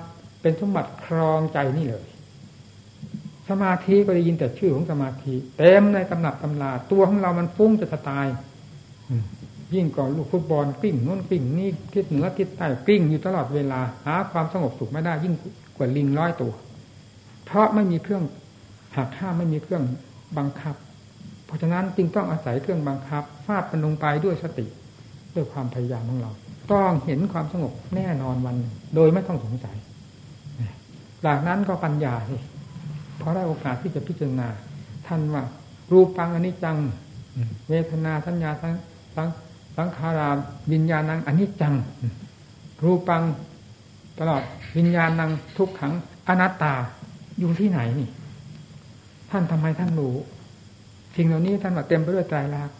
[0.42, 2.06] เป็นสมบัติครองใจนี่เลย
[3.50, 8.28] สมาธิก็ได้ยินแต่ชื่อของสมาธิเต็มในตำนับตำราตัวของเรามันฟุ้งจะตาย
[9.76, 15.34] ยิ่งก่อนลูกฟุตบอลกิ้งนู้นกิ้งนี่ทิศเหนือทิศใต้กิ้งอยู่ตลอดเวลา หาความสงบสุขไม่ได้ ยิ่ง
[15.78, 16.54] กว่าลิงร้อยตัว
[17.46, 18.24] เพราะไม่มีเครื่อง
[18.96, 19.84] หักห้ามไม่มีเครื่อง
[20.38, 20.76] บังคับ
[21.46, 24.66] เพราะฉะนั้นจึงต้องอาศัยเครื่องบังคับฟาดมันลงไปด้วยสติ
[25.36, 26.32] ด้วยความพยายามของเรา
[26.72, 28.56] ต้องเห็นความสงบแน่นอนวัน
[28.96, 29.78] โดยไม่ต้องสงสัย
[31.26, 32.36] จากนั้นก็ปัญญาสิ
[33.18, 34.48] เพอได้โอกาสที่จะพิจารณา
[35.08, 35.44] ท่านว่า
[35.92, 36.78] รูปังอนิจจัง
[37.70, 38.74] เวทนาสัญญาสัง
[39.16, 39.28] สัง
[39.78, 40.38] สังขาราม
[40.72, 41.74] วิญญาณังอนิจจัง
[42.84, 43.24] รูปัง
[44.20, 44.42] ตลอด
[44.78, 45.94] วิญญาณังทุกขัง
[46.28, 46.74] อนัตตา
[47.40, 48.10] อยู่ที่ไหนนี่
[49.32, 50.16] ท่านทำไมท่านรู้
[51.16, 52.72] สิ่งเหล่านี้ท่านว่าเต็มไปด้วยใจรัก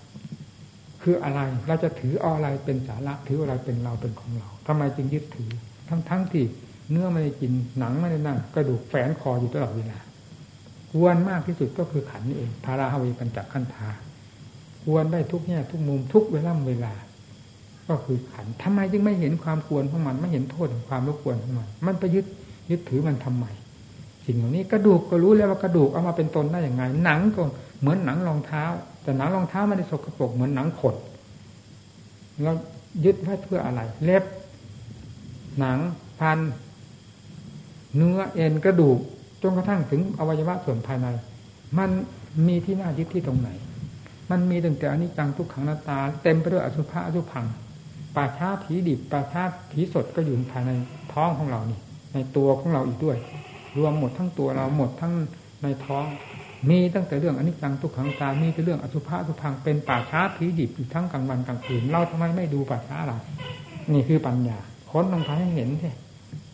[1.04, 5.52] คืออะไรเราจะถืออะไรเป็นสาระถืออะไรเป็นเราเป็นของเราทำไมจึงยึดถือ
[5.90, 6.46] ทั้งทั้งที่
[6.92, 9.98] เนื้อไม่ได้กินหนังไม่ได้นั่งกระดูกแฝงคออยู่ตลอดเวลา
[10.96, 13.90] ควรมากที่สุดก็คือขันนี่เองพาราฮาวีปัญจขันธา
[14.84, 16.94] ควรได้ทุกแง่ทุกมุมทุกเวลาเวลา
[17.88, 22.26] ก็คือขันทำไมจึงไม่เห็นความควรของมันไม่เห็นโทษของความรบกวนของมัน มันไปยึด
[22.70, 23.46] ยึดถือมันทำไม
[24.26, 27.42] สิ่งเหล่านี้กระดูกก็รู้แล้วว่ากระดูกเอามาเป็นตนได้อย่างไง หนังก็
[27.80, 28.64] เหมือนหนังรองเท้า
[29.04, 30.96] แต่หนังรองเท้าไม่ได้สกปรกเหมือนหนังขด
[32.44, 32.52] เรา
[33.06, 34.24] ยึดไว้เพื่ออะไร เล็บ
[35.60, 35.80] หนัง
[36.20, 36.40] พัน
[37.96, 39.00] เนื้อเอ็นกระดูก
[39.46, 41.08] จนกระทั่งถึงอวัยวะส่วนภายใน
[41.78, 41.90] มัน
[42.48, 43.50] มีที่น่ายึดที่ตรงไหน
[44.32, 47.46] มันมีตั้งแต่อนิจจังทุกขังนาตา เต็มไปด้วยอสุภะอสุพัง
[48.16, 50.72] ป่าช้าผีดิบป่าช้าผีสดก็อยู่ภายใน
[51.14, 51.80] ท้องของเรานี่
[52.14, 53.18] ในตัวของเราอีกด้วย
[53.78, 55.14] รวมหมดทั้งตัวเราหมดทั้ง
[55.64, 56.06] ในท้อง
[56.70, 63.18] มีตั้งแต่เรื่องอนิจจังทุกขังตา มีแต่เรื่องอสุภะอสุพังเป็นป่าช้าผีดิบอยู่ทั้งกลางวันกลางคืนเราทำไมไม่ดูป่าช้าเรา
[63.94, 64.58] นี่คือปัญญา
[64.92, 65.90] ค้นลงไปให้เห็นสิ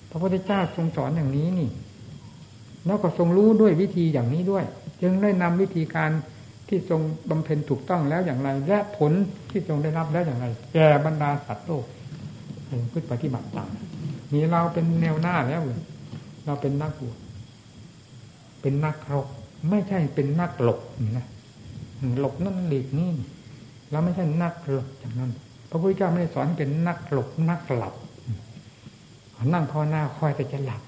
[0.10, 1.70] พระพุทธเจ้าทรงสอนอย่างนี้นี่
[2.86, 4.64] แล้วก็ทรงรู้ด้วยวิธีอย่างนี้ด้วย
[5.02, 6.10] จึงได้นำวิธีการ
[6.68, 9.12] ที่ทรงบำเพ็ญถูกต้องแล้วอย่างไร และผล
[9.50, 11.86] ที่ทรงได้รับแล้วอย่างไรแก่บรรดาสัตว์โลก
[12.90, 13.70] เพื่อปฏิบัติตาม
[14.34, 15.82] นี่เราเป็นแนวหน้าแล้วเลย
[16.46, 17.18] เราเป็นนักบวช
[18.62, 19.28] เป็นนักรบ
[19.70, 20.80] ไม่ใช่เป็นนักหลบ
[21.18, 21.26] นะ
[22.20, 23.10] หลบนั่นหลีกนี่
[23.92, 25.32] เราไม่ใช่นักหลบอย่างนั้น
[25.70, 27.94] พระพุทธเจ้าไม่ได้สอนเป็นนักหลบนักหลับ
[29.54, 30.82] นั่งภาวนาคอยแต่จะหลับ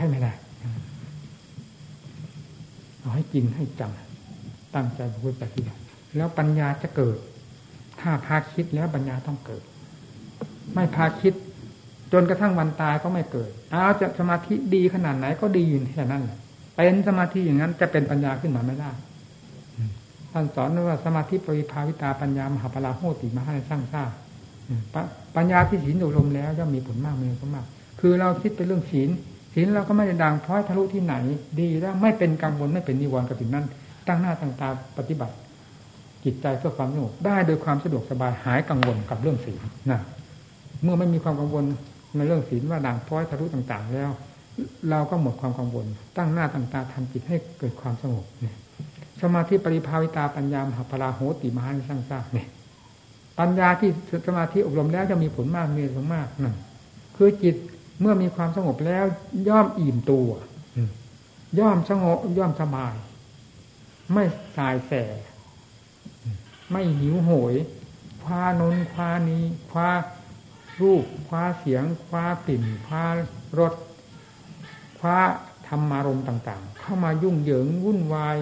[0.00, 0.34] ช่ไหมล่ะ
[3.00, 3.92] เอาให้จริงให้จัง
[4.74, 5.80] ตั้งใจพูดปฏิบัติ
[6.16, 7.16] แล้วปัญญาจะเกิด
[8.00, 9.62] ถ้าพาคิดแล้วปัญญาต้องเกิด
[10.74, 11.34] ไม่พาคิด
[12.12, 16.38] จนกระทั่งวันตายก็ไม่เกิดเอาจะสมาธิดีขนาดไหนก็ดีอยู่แค่นั้นแหละ
[16.76, 18.90] เป็นสมาธิอย่างนั้นจะเป็นปัญญาขึ้นมาไม่ได้
[20.32, 24.04] ท่านสอนว่าสมาธิปริภาวิตาปัญญามหาปราโหติมหาสร้างซา
[25.36, 27.66] ปัญญาที่ศีลอบรมแล้วย่อมมีผลมากมีผลมาก
[28.00, 29.10] คือเราคิดเป็นเรื่องศีล
[29.54, 31.14] ศีลเราก็ไม่ได้ดังพร้อยทะลุที่ไหน
[31.60, 33.66] ดีแล้วไม่เป็นกังวลไม่เป็นนิวรณ์กับสิ่งนั้น
[34.08, 35.34] ตั้งหน้าตั้งตาปฏิบัติ
[36.24, 39.60] จิตใจเพื่อความสงบได้โดยความสะดวกสบายหายกังวลกับเรื่องศีล
[39.90, 40.00] นะ
[40.82, 41.64] เมื่อไม่มีความกังวล
[42.16, 44.10] ในเรื่องศีลว่าดังพร้อยทะลุต่าง ๆ แล้ว
[44.90, 45.86] เราก็หมดความกังวล
[46.16, 48.56] ตั้งหน้าตั้งตาทำจิตให้เกิดความสงบเนี่ย
[49.22, 52.48] สมาธิปริภาวิตาปัญญามหาพลาโหติมหานิสังสาเนี่ย
[53.38, 53.90] ปัญญาที่
[54.26, 56.54] สมาธิอบรมแล้วจะมีผลมากมีผลมากนั่น
[57.16, 57.56] คือจิต
[58.00, 59.04] เมื่อมีความสงบแล้ว
[59.48, 60.30] ย่อมอิ่มตัว
[61.58, 62.94] ย่อมสงบย่อมสบาย
[64.12, 64.24] ไม่
[64.56, 64.92] สายแส
[66.70, 67.54] ไม่หิวโหย
[68.24, 69.90] คว้านนคว้านี้ คว้า
[70.80, 73.04] รูป คว้าเสียง คว้ากลิ่น คว้า
[73.58, 73.74] รส
[74.98, 75.18] คว้า
[75.66, 78.38] ธรรมารมต่าง ๆ เข้ามายุ่งเหยิงวุ่นวาย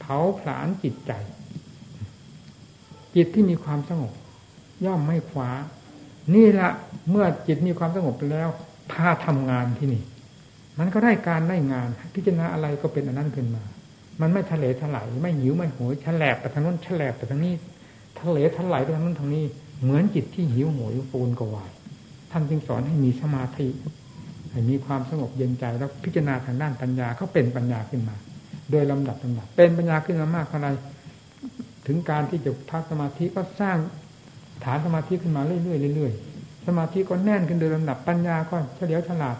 [0.00, 1.12] เผาผลาญจิตใจ
[3.14, 4.12] จิตที่มีความสงบ
[4.84, 5.50] ย่อมไม่คว้า
[6.34, 6.68] นี่ละ
[7.10, 8.48] เมื่อจิตมีความสงบแล้ว
[8.92, 10.02] พาทำงานที่นี่
[10.78, 13.62] มันก็ได้การได้งาน พิจารณาอะไรก็เป็นอันนั้นขึ้นมา
[14.20, 17.54] มันไม่ทะเลถลายไม่หิวไม่โหยฉลบไปทางโน้นฉลบไปทางนี้
[18.20, 19.44] ทะเลถลายไปทางโน้นทางนี้
[19.82, 21.70] เหมือนจิตที่หิวโหยปูนกวาย
[22.30, 23.66] ท่านจึงสอนให้มีสมาธิ
[24.50, 28.16] ให้มีความสงบเย็นใจแล้วพิจารณาทางด้านปัญญาเขาเป็นปัญญาขึ้นมา
[28.70, 30.68] โดยลำดับลำดับเป็นปัญญาขึ้นมามากเท่าไร
[31.86, 33.76] ถึงการที่จะพักสมาธิก็สร้าง
[34.64, 39.36] ฐานสมาธิขึ้นมาเรื่อยๆเรื่อยๆสมาธิก็แน่นขึ้นโดยลำดับปัญญาก็เฉลียวฉลาด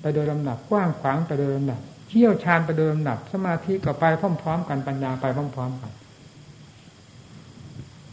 [0.00, 4.04] ไปโดยลำดับกว้างขวางไปโดยลำดับเชี่ยวชาญไปโดยลำดับ สมาธิก็ไป
[4.42, 5.92] พร้อมๆ กันปัญญาไปพร้อมๆกัน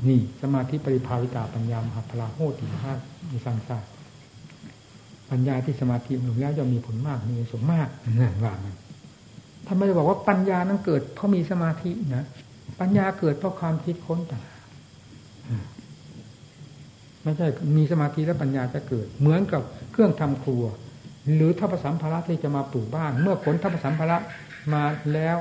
[0.08, 2.94] นี่สมาธิปริภาวิตาปัญญามหาพลาโหติห้า
[3.32, 3.86] มีสังสาร
[5.32, 7.88] ปัญญาที่สมาธิหนุนแล้วจะมีผลมากมีสมมาก
[8.20, 8.76] นั่นว่ามัน
[9.68, 12.26] ทำไมบอกว่าปัญญานั้นเกิด เพราะมีสมาธินะ
[12.80, 14.44] ปัญญาเกิดเพราะความคิดค้นต่าง
[17.26, 19.62] ไม่ใช่มีสมาธิและปัญญาจะเกิด เหมือนกับ
[19.92, 20.64] เครื่องทำครัว
[21.36, 24.18] หรือทัพสัมภาระที่จะมาปลูกบ้าน เมื่อผลทัพสัมภาระ
[24.74, 24.84] มา
[25.14, 25.38] แล้ว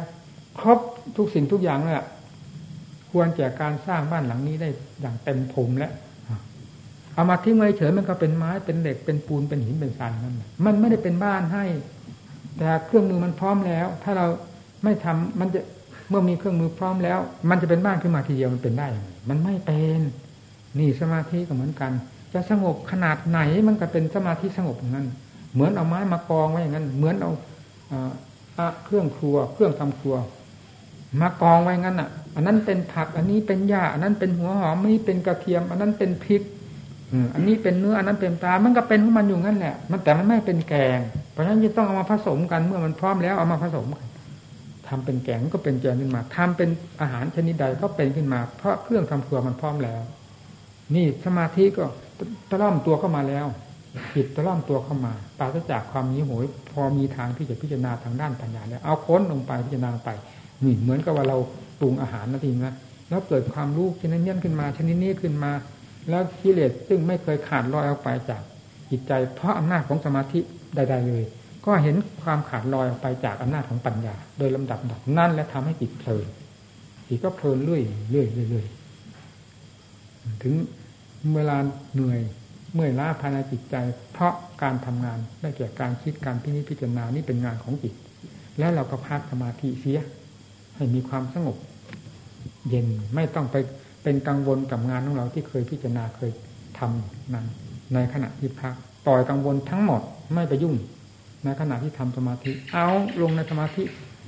[0.59, 0.79] ครบ
[1.17, 2.05] ทุกสิ่งทุกอย่างแล้ว
[3.11, 4.69] ควรแก่การสร้างบ้านหลังนี้ได้
[5.01, 5.93] อย่างเต็มภูมิแล้ว
[7.15, 11.65] เอามาทิ้งไว้เฉยมันก็เป็นไม้เป็นเหล็กเป็นปูนเป็นหินเป็นทรายนั่นมันไม่ได้เป็นบ้านให้
[12.59, 14.27] แต่เครื่องมือมันพร้อมแล้ว ถ้าเรา
[14.85, 15.61] ไม่ทำมันจะ
[16.09, 17.19] เมื่อมีเครื่องมือพร้อมแล้ว
[17.51, 18.87] มันจะเป็นบ้านขึ้นมาทีเดียวมันเป็นได้
[19.29, 20.01] มันไม่เป็น
[20.79, 21.93] นี่สมาธิก็เหมือนกัน
[22.35, 25.07] จะสงบขนาดไหนมันก็เป็นสมาธิสงบอย่างนั้น
[25.55, 27.31] เหมือนเอาไม้มากองไว้อย่างนั้น เหมือนเอา
[28.85, 30.17] เครื่องครัว เครื่องทำครัว
[31.21, 36.43] มากองไว้งั้นอะ อันนั้นเป็นผัก อันนี้เป็นหญ้าอันนั้นเป็นหัวหอมอันนี้เป็นกระเทียม อันนั้นเป็นพริก
[37.35, 40.99] อันนี้เป็นเนื้ออันนั้นเป็นปลา มันก็เป็นของมันอยู่งั้นแหละ มันแต่มันไม่เป็นแกง
[41.33, 44.07] เพราะฉะนั้นจะต้องเอามาผสมกันเมื่อมันพร้อมแล้วเอามาผสมกัน
[44.89, 46.69] ทำเป็นแกงก็เป็นแกงขึ้นมาทำเป็น
[47.01, 50.03] อาหารชนิดใดก็เป็นขึ้นมา เพราะเครื่องทำครัวมันพร้อมแล้ว
[50.95, 51.85] นี่สมาธิก็
[52.51, 53.47] ตะล่อมตัวเข้ามาแล้ว
[54.15, 60.11] จิตตะล่อมตัวเข้ามาปราศจากความมีโหย พอมีทางที่จะพิจารณาทางด้านปัญญาแล้วเอาค้นลงไปพิจารณาไป
[60.65, 61.37] นี่เหมือนกับว่าเรา
[61.79, 62.75] ปรุงอาหารนะทีนะ
[63.09, 65.53] แล้วเกิดความรู้ชนิดนี้ขึ้นมาชนิดนี้ขึ้นมา
[66.11, 68.43] แล้วกิเลสซึ่งไม่เคยขาดลอยออกไปจาก
[68.91, 70.41] จิตใจ เพราะอำนาจของสมาธิ
[70.75, 71.25] ใด ๆ เลย
[71.67, 76.27] ก็เห็นความขาดลอยออกไปจากอำนาจของปัญญา โดยลำดับดับนั่นและทำให้จิตเพลิน
[77.09, 78.67] จิตก็เพลินเรื่อยเรื่อยเรื่อย
[80.43, 80.55] ถึง
[81.35, 81.57] เวลา
[81.95, 82.21] เหนื่อย
[82.75, 83.77] เมื่อยล้าภายในจิตใจ
[84.13, 84.33] เพราะ
[84.63, 87.95] การทำงานได้แก่การคิดการพิจิพิจารณานี่เป็นงานของจิต
[88.59, 90.01] แล้วเราก็พักสมาธิเสีย
[90.77, 91.57] ให้มีความสงบ
[92.69, 93.57] เย็นไม่ต้องไป
[94.03, 96.31] เป็นกังวลกับงานของเราที่เคยพิจารณาเคย
[96.79, 97.47] ทำนั้น
[97.95, 98.75] ในขณะที่พัก
[99.07, 100.01] ปล่อยกังวลทั้งหมด
[100.35, 100.75] ไม่ไปยุ่ง
[101.45, 102.89] ในขณะที่ทำสมาธิ เอา
[103.23, 103.83] ลงในสมาธิ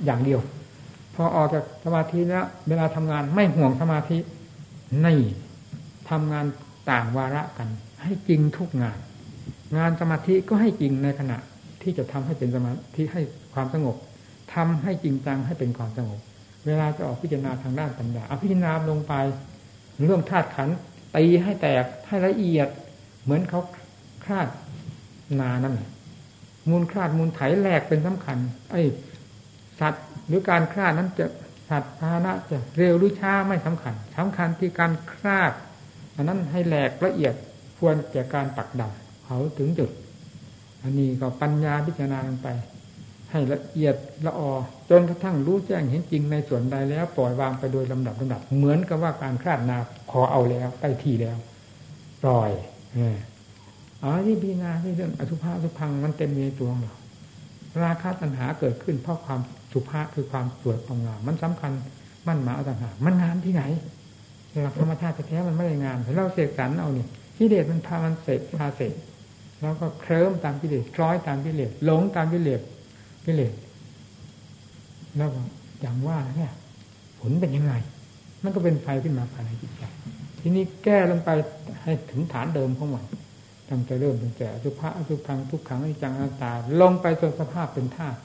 [0.05, 0.41] อย่างเดียว
[1.15, 4.17] พอออกจากสมาธิแล้วเวลาทำงานไม่ห่วงสมาธิ
[5.05, 5.19] นี่
[6.09, 6.45] ทำงาน
[6.91, 7.69] ต่างวาระกัน
[8.03, 8.97] ให้จริงทุกงาน
[9.77, 11.37] งานสมาธิก็ให้จริงในขณะ
[11.81, 13.21] ที่จะทำให้เป็นสมาธิให้
[13.53, 13.95] ความสงบ
[14.53, 16.19] ทำให้จริงจังให้เป็นความสงบ
[16.65, 19.13] เวลาจะออกพิจารณาทางด้านปัญญาเอาพิจารณาลงไป
[20.05, 20.69] เรื่องธาตุขัน
[21.15, 22.67] ตีให้แตกให้ละเอียด
[23.23, 23.61] เหมือนเขา
[24.25, 24.47] คาด
[25.39, 25.75] นานั่น
[26.69, 28.37] มูลคลาดมูลไถแหลกเป็นสำคัญ
[28.71, 28.81] ไอ้
[29.79, 31.25] สัตว์หรือการคลาดนั้นจะ
[31.69, 35.51] สัตว์พาหนะจะเร็วหรือช้าไม่สำคัญสำคัญที่การคลาด
[36.17, 37.33] อันนั้นให้แหลกละเอียด
[37.77, 39.89] ควรแก่การปักดำเขาถึงจุด
[40.83, 42.47] อันนี้ก็ปัญญาพิจารณาลงไป
[43.31, 44.51] ให้ละเอียดละออ
[44.89, 49.77] จนกระทั่งรู้แจ้งเห็นจริงในส่วนใดแล้ว ปล่อยวางไปโดยลำดับลำดับ เหมือนกับว่าการคลาดนา
[50.11, 51.37] ขอเอาแล้วใกล้ที่แล้ว
[52.23, 52.51] ปล่อย
[52.95, 53.17] เออ
[54.03, 56.95] อ๋อที่พิจารณาที่เรื่องอสุภะสุพังมันเต็มในตัวเรา
[57.83, 59.39] ราคาตัณหาเกิดขึ้นเพราะความ
[59.73, 61.71] สุภาพคือความสวยความงามมันสำคัญ
[62.27, 63.63] มั่นหมาต่างหากมันงามที่ไหน
[64.63, 68.93] หลักธรรมชาติแท้มันไม่ได้งามเราเสกสรรเอาเนี่ยกิเลสมันพามันเสกพาเสก
[69.61, 72.61] แล้วก็เคลิ้มตามกิเลสคล้อยตามกิเลสหลงตามกิเลส
[73.25, 73.53] กิเลส
[75.17, 75.29] แล้ว
[75.81, 76.51] อย่างว่าเนี่ย
[77.19, 77.73] ผลเป็นยังไง
[78.43, 79.83] มันก็เป็นไฟขึ้นมาภายในจิตใจ
[80.39, 81.29] ทีนี้แก้ลงไป
[81.83, 83.05] ให้ถึงฐานเดิมของมัน
[83.69, 88.19] ตั้งแต่เริ่มตั้งแต่สุภาอสุพังทุกขังอจังอาตา ลงไปจนสภาพเป็นธาตุ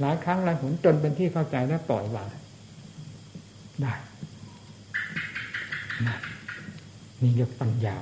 [0.00, 2.28] หลายครั้งหลายหนจนเป็นที่เข้าใจและปล่อยวาง
[3.82, 3.94] ได้
[7.20, 7.96] นี่เรียกปัญญา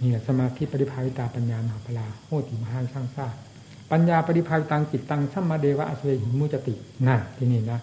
[0.00, 3.26] นี่สมาธิปริภาวิตาปัญญามหาพลาโหติมหาสร้างซา
[3.92, 6.74] ปัญญาปริภาวิตังจิตตังสัมมาเดวะอสเวหิมุจติ
[7.06, 7.78] นั่นที่นี่นะ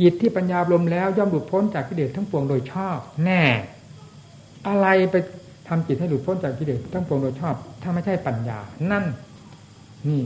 [0.00, 3.42] จิตที่ปัญญาลมแล้วย่อมหลุดพ้นจากกิเลสทั้งปวงโดยชอบ แน่
[4.66, 5.16] อะไรไป
[5.68, 8.58] ทำจิตให้หลุดพ้นจากกิเลสทั้งปวงโดยชอบ ถ้าไม่ใช่ปัญญา
[8.90, 9.04] นั่น
[10.08, 10.20] นี่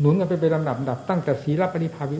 [0.00, 2.18] หนุนกันไปเป็นลำดับดับตั้งแต่ศีลปริภาวิ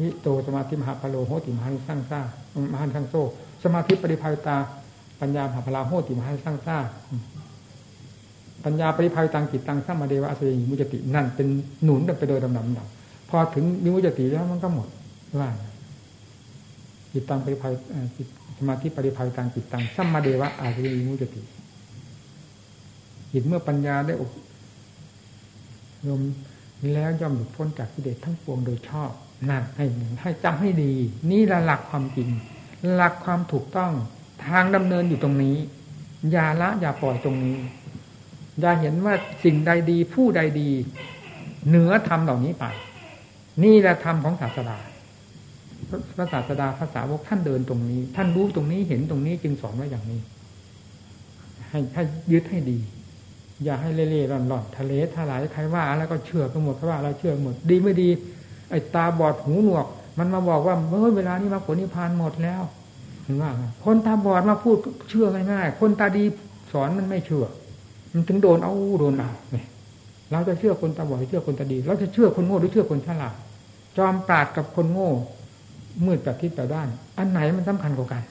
[0.00, 2.20] วิโตสมาธิมหาพโลโหติมหันสร้างซา
[2.72, 3.14] มหันสร้างโซ
[3.64, 4.56] สมาธิปริภาวิตา
[5.20, 6.78] ปัญญามหาพลาโหติมหันสร้างซ่า
[8.64, 11.46] ปัญญาปริภาวิตังจิตตังสัมมาเดวะอสุยิมุจตินั่นเป็น
[11.84, 12.88] หนุนไปโดยลำดับดับ
[13.28, 14.88] พอถึงมิมุจติแล้วมันก็หมด
[15.38, 15.48] ว่า
[17.12, 17.68] จิตตังปริภา
[18.16, 18.26] จิต
[18.58, 21.40] สมาธิปริภาวิตังจิตตังสัมมาเดวะอาสยิมุจติ
[23.32, 24.30] จิตเมื่อปัญญาได้อบ
[26.08, 26.22] รม
[26.92, 29.10] แล้วย่อมหลุดพ้นจากกิเลสทั้งปวงโดยชอบ
[29.48, 29.84] นั่นให้
[30.22, 30.92] ให้จำให้ดี
[31.30, 32.28] นี่ละหลักความจริง
[32.92, 33.92] หลักความถูกต้อง
[34.46, 35.56] ทางดำเนินอยู่ตรงนี้
[36.32, 37.56] อย่าละอย่าปล่อยตรงนี้
[38.60, 40.70] อย่าเห็นว่าสิ่งใดดีผู้ใดดี
[41.68, 42.64] เหนือธรรมเหล่านี้ไป
[43.64, 44.78] นี่แหละธรรมของศาสดา
[46.16, 50.20] พระศาสดาภาษาวกท่านเดินตรงนี้ ท่านรู้ตรงนี้เห็นตรงนี้จึงสอนไว้อย่างนี้
[51.68, 52.78] ให้ให้ยึดให้ดี
[53.64, 58.08] อย่าให้เล่ๆร่อนๆทะเลทลายใครว่าอะไรก็เชื่อกันหมดใคราะว่าอะไรเชื่อหมด ดีไม่ดี
[58.70, 59.86] ไอ้ตาบอดหูหนวก
[60.18, 62.62] มันมาบอกว่าเมื่อเวลานี้มาผลนิพพานหมดแล้ว
[63.24, 63.50] เห็นว่า
[63.84, 64.76] คนตาบอดมาพูด
[65.10, 66.24] เชื่อง่ายๆคนตาดี
[66.72, 67.46] สอนมันไม่เชื่อ
[68.12, 69.66] มันถึงโดนเอาโดนเอาเนี่ย
[70.32, 73.34] เราจะเชื่อคนตาบอดหรือเชื่อคนตาดี เราจะเชื่อคนโง่หรือเชื่อคนฉลาด
[73.98, 75.10] จอมปราดกับคนโง่
[76.06, 78.22] มืดแบบทิศแบบด้าน อันไหนมันสำคัญกว่ากัน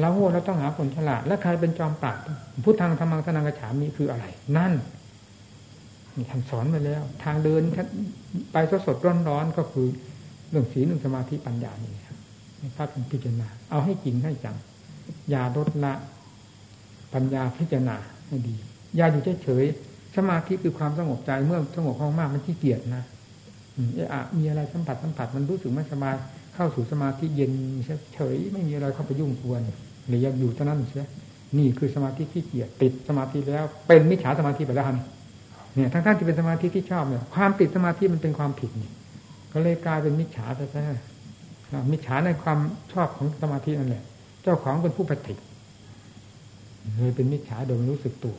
[0.00, 2.16] เราโง่เราต้องหาคนฉลาด และใครเป็นจอมปราด
[2.64, 4.24] พุทธังธรรมังสนังกระฉามีคืออะไร
[4.56, 4.72] นั่น
[6.16, 7.62] นี่ท่านสอนมาแล้ว ทางเดิน
[8.52, 9.86] ไปสดสดร้อนร้อนก็คือ
[10.50, 12.16] เรื่องศีลเรื่องสมาธิปัญญานี่ครับ
[12.76, 14.56] พระเป็นพิจารณา เอาให้จริงให้จัง
[15.30, 15.92] อย่าลดละ
[17.14, 18.54] ปัญญาพิจารณาให้ดี
[18.96, 19.64] อย่าอยู่เฉย
[20.16, 23.04] สมาธิคือความสงบใจเมื่อสงบมากๆมันขี้เกียจนะ
[23.94, 26.14] เออมีอะไรสัมผัสสัมผัสมันรู้สึกไม่สบาย
[26.54, 27.52] เข้าสู่สมาธิเย็น
[28.14, 29.62] เฉยไม่มีอะไรเข้าไปยุ่งกวน
[30.06, 31.06] หรือยังอยู่เท่านั้นเสีย
[31.58, 34.86] นี่คือสมาธิที่เกียจติดสมาธิแล้ว เป็นมิจฉาสมาธิไปแล้ว
[35.74, 38.90] เนี่ยทั้งท่านที่เป็นสมาธิที่ชอบเนี่ยความติดสมาธิมันเป็นความผิดนี่
[39.52, 40.82] ก็เลยกลายเป็นมิจฉาไปซะ
[41.92, 42.58] มิจฉาในความ
[42.92, 44.04] ชอบของสมาธินั่นแหละ
[44.42, 45.34] เจ้าของเป็นผู้ปฏิ
[46.96, 48.36] เลยเป็นมิจฉาโดยไม่รู้สึกตัว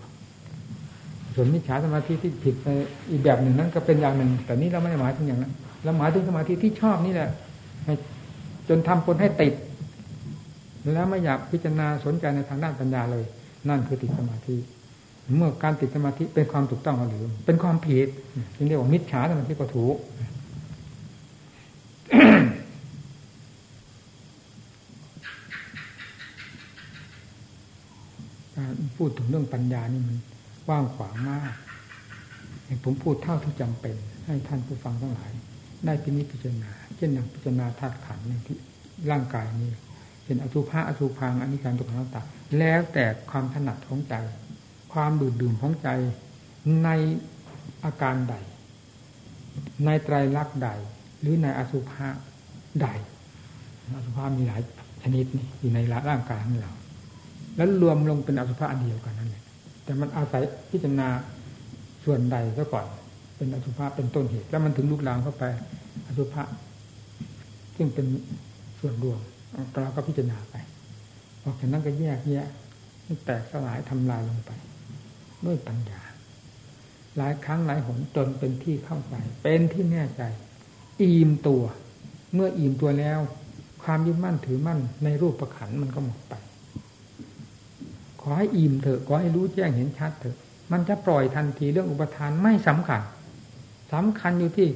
[1.35, 2.69] ส่วนมิจฉาสมาธิที่ผิดใน
[3.11, 7.29] อีกแบบหนึ่งนั้นก็เป็นอย่างหนึ่ง แต่นี้เราไม่ได้หมายถึงอย่างนั้นเราหมายถึงสมาธิที่ชอบนี่แหละ
[8.69, 9.53] จนทำคนให้ติด
[10.93, 13.23] แล้วไม่อยากพิจารณาสนใจในทางด้านปัญญาเลย
[13.69, 14.55] นั่นคือติดสมาธิ
[15.37, 18.07] เมื่อการติดสมาธิเป็นความถูกต้องหรือ เป็นความผิด
[18.55, 19.95] จึงเรียกว่ามิจฉาสมาธิก็ถูก
[28.97, 30.17] พูดถึงเรื่องปัญญานี่มัน
[30.67, 31.53] กว่างขวางมาก
[32.83, 33.95] ผมพูดเท่าที่จำเป็น
[34.25, 35.31] ให้ท่านผู้ฟังทั้งหลาย
[35.85, 38.57] ได้พินิจพิจารณาเช่นอย่างพิจารณาธาตุขันธ์ที่
[39.11, 39.71] ร่างกายนี้
[40.25, 42.27] เป็นอสุภะอสุพังอนนี้การตุกขังต่าง
[42.59, 44.15] แล้วแต่ความถนัดของใจ
[44.93, 45.89] ความดื่มดื่มของใจ
[46.83, 46.89] ใน
[47.85, 48.35] อาการใด
[49.85, 50.69] ในไตรลักษณ์ใด
[51.19, 52.07] หรือในอสุภะ
[52.81, 52.87] ใด
[53.97, 54.61] อสุภะมีหลาย
[55.01, 56.71] ชนิดนี้อยู่ในร่างกายของเรา
[57.55, 59.43] แล้วรวมลงเป็นอสุภะอันเดียวกันนั่นแหละ
[59.83, 61.07] แต่มันอาศัยพิจารณา
[62.03, 62.85] ส่วนใดซะก่อน
[63.37, 65.43] เป็นอสุภะเป็นต้นเหตุ แล้วมันถึงลุกลามเข้าไป
[66.07, 66.43] อสุภะ
[67.75, 68.05] ซึ่งเป็น
[68.79, 69.19] ส่วนรวม
[69.81, 70.55] เราก็พิจารณาไป
[71.43, 72.47] ออกจากนั้นก็แยกแยะ
[73.25, 74.51] แตกสลายทำลายลงไป
[75.45, 76.01] ด้วยปัญญา
[77.17, 80.21] หลายครั้งหลายหนจนเป็นที่เข้าใจ เป็นที่แน่ใจ
[81.01, 81.63] อิ่มตัว
[82.33, 83.19] เมื่ออิ่มตัวแล้ว
[83.83, 86.33] ความยึดมั่นถือมั่นในรูปประขันมันก็หมดไป
[88.23, 90.37] ขอให้อิ่มเถอะขอให้รู้แจ้งเห็นชัดเถอะ
[90.71, 93.01] มันจะปล่อยทันทีเรื่องอุปทานไม่สำคัญ
[93.93, 94.67] สำคัญอยู่ที่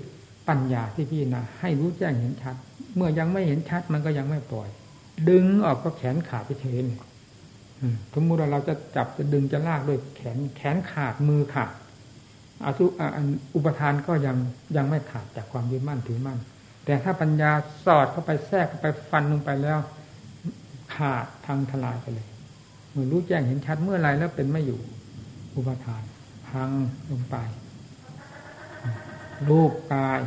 [0.47, 2.55] ปัญญาที่พี่นะให้รู้แจ้งเห็นชัด
[2.95, 4.69] เมื่อยังไม่เห็นชัดมันก็ยังไม่ปล่อย
[5.29, 6.77] ดึงออกก็แขนขาดไปเฉย
[8.13, 11.71] สมมติว่าเราจะจับจะดึงจะลากด้วยแขนแขนขาดมือขาด
[12.63, 12.85] อาสุ
[13.55, 14.37] อุปทานก็ยัง
[14.77, 16.39] ยังไม่ขาดจากความยึดมั่นถือมั่น
[16.85, 17.51] แต่ถ้าปัญญา
[17.85, 19.79] สอดเข้าไปแทรกเข้าไปฟันลงไปแล้ว
[20.95, 22.27] ขาดทางทลายไปเลย
[22.95, 24.79] เมื่อรู้แจ้งเห็นชัดเมื่อไรแล้วเป็นไม่อยู่
[25.55, 26.03] อุปทาน
[26.47, 26.69] พัง
[27.09, 27.35] ลงไป
[29.49, 30.19] รูปกาย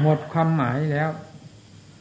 [0.00, 1.10] หมดความหมายแล้ว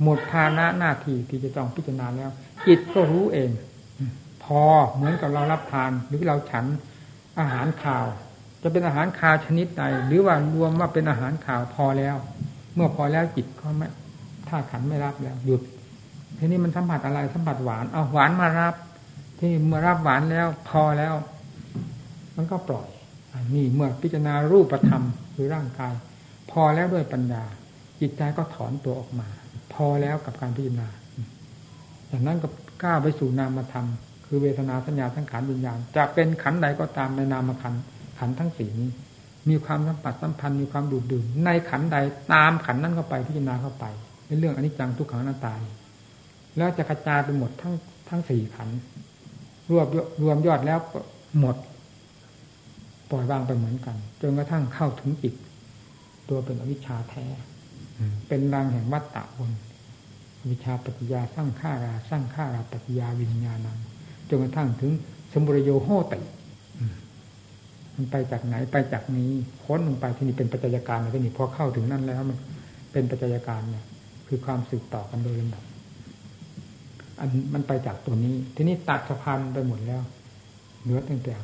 [0.04, 2.30] หมดภาณะหน้าที่ที่จะต้องพิจารณาแล้ว
[2.68, 3.52] จิตก็รู้เอง
[4.43, 4.62] พอ
[4.93, 6.66] เหมือนกับเรารับทาน หรือเราฉัน
[7.39, 8.06] อาหารข่าว
[8.62, 12.16] จะเป็นอาหารข่าวชนิดใดหรือว่ารวมว่าเป็นอาหารข่าวพอแล้ว
[12.76, 13.88] เมื่อพอแล้วจิตก็ไม่
[14.48, 15.62] ถ้าขันไม่รับแล้ว หยุด
[16.38, 18.76] ทีนี้มันสัมผัสอะไรสัมผัสหวานเอาหวานมารับ
[19.40, 21.14] ที่เมื่อรับหวานแล้ว พอแล้ว
[22.36, 22.88] มันก็ปล่อย
[23.56, 25.04] นี่เมื่อพิจารณารูปธรรม
[25.36, 25.94] คือร่างกาย
[26.52, 27.44] พอแล้วด้วยปัญญา
[28.02, 29.28] จิตใจก็ถอนตัวออกมา
[29.74, 30.90] พอแล้วกับการพิจารณา
[32.12, 32.48] จากนั้นก็
[32.84, 33.88] ก้าวไปสู่นามธรรม
[34.26, 37.74] คือเวทนาสัญญาสังขารวิญญาณจะเป็นขันใดก็ตามในนามขัน
[38.20, 38.90] ขันทั้งสี่นี้
[39.50, 41.98] มีความสัมผัสสัมพันธ์มีความดูดดื่มในขันใด
[42.34, 43.86] ตามขันนั้นเข้าไปพิจารณาเข้าไป
[44.28, 45.60] ในเรื่องอนิจจังทุกขังนาตาย
[46.58, 47.74] แล้วจะกระจายไปหมดทั้ง
[48.10, 48.70] ทั้งสี่ขัน
[49.72, 49.88] รวบ
[50.22, 50.80] รวมยอดแล้ว
[51.39, 51.56] หมด
[53.12, 55.34] ปล่อยวางไปเหมือนกันจนกระทั่งเข้าถึงจิต
[56.30, 57.26] ตัวเป็นอวิชชาแท้
[58.28, 59.51] เป็นรางแห่งวัฏฏะบน
[60.51, 63.78] วิชาปฏิยาสร้างข้าราสร้างข้าราปฏิยาวิญญาณัง
[64.30, 64.91] จนกระทั่งถึง
[65.34, 66.20] สมุรโยโหติ
[67.95, 69.32] มันไปจากไหนไปจากนี้
[69.64, 72.38] ค้นลงไปที่นี่เป็นปัจจัยการเลยที่นี่พอเข้าถึงนั่นแล้วมัน
[72.91, 73.86] เป็นปัจจัยการเนี่ย
[74.28, 75.64] คือความสืบต่อกันโดยลำดับ
[77.20, 80.01] อันมันไปจากตัวนี้ ทีนี้ตัดสะพานไปหมดแล้ว
[80.82, 81.36] เหลือตั้งแต่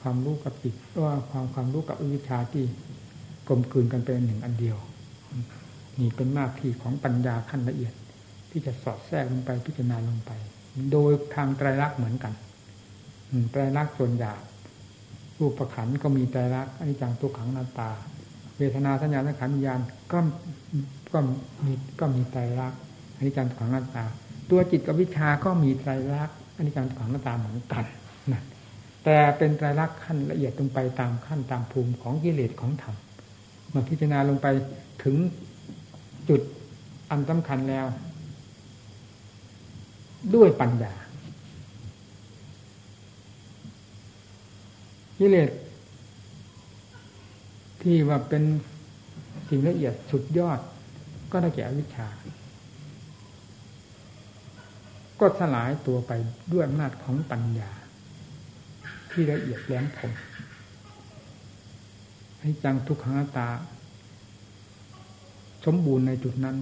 [0.00, 0.74] ความรู้กับจิต
[1.04, 2.64] ว่าความความรู้กับวิชาที่
[3.48, 4.76] กลมกลืนกันเป็นหนึ่งอันเดียว
[6.00, 7.94] นี่เป็นหน้าที่ของปัญญาขั้นละเอียด
[8.50, 10.30] ที่จะสอดแทรกลงไปพิจารณาลงไป
[10.92, 12.32] โดยทางไตรลักษณ์เหมือนกัน
[13.50, 14.40] ไตรลักษณ์ส่วนหยาบ
[15.38, 17.90] รูปประขันก็มีไตรลักษณ์อนิจจังตุกขังนาตา
[18.58, 19.80] เวทนาสัญญาสังขารวิญญาณ
[20.12, 20.18] ก็
[21.12, 21.18] ก็
[21.64, 22.80] มีก็มีไตรลักษณ์
[23.16, 24.04] อนิจจังตุกขังนาตา
[24.50, 27.84] ตัวจิตกับวิชาก็มีไตรลักษณ์อันิจจังตุกขังนาตาเหมือนกัน
[28.32, 28.42] นะ
[29.04, 32.94] แต่เป็นไตรลักษณ์ขั้นละเอียดลงไปตามขั้นตามภูมิของกิเลสของธรรม
[33.70, 34.46] เมื่อพิจารณาลงไป
[35.02, 35.16] ถึง
[36.28, 36.40] จุด
[37.10, 37.86] อันสำคัญแล้ว
[40.34, 40.94] ด้วยปัญญา
[45.18, 45.50] กิเลส
[47.82, 48.42] ที่ว่าเป็น
[49.48, 50.60] สิ่งละเอียดสุดยอด
[51.32, 52.06] ก็ได้แก่วิชา
[55.20, 56.12] ก็สลายตัวไป
[56.52, 57.70] ด้วยอำนาจของปัญญา
[59.10, 60.12] ที่ละเอียดแหลมคม
[62.40, 63.48] ให้จังทุกขังตา
[65.64, 66.56] สมบูรณ์ในจุดนั้น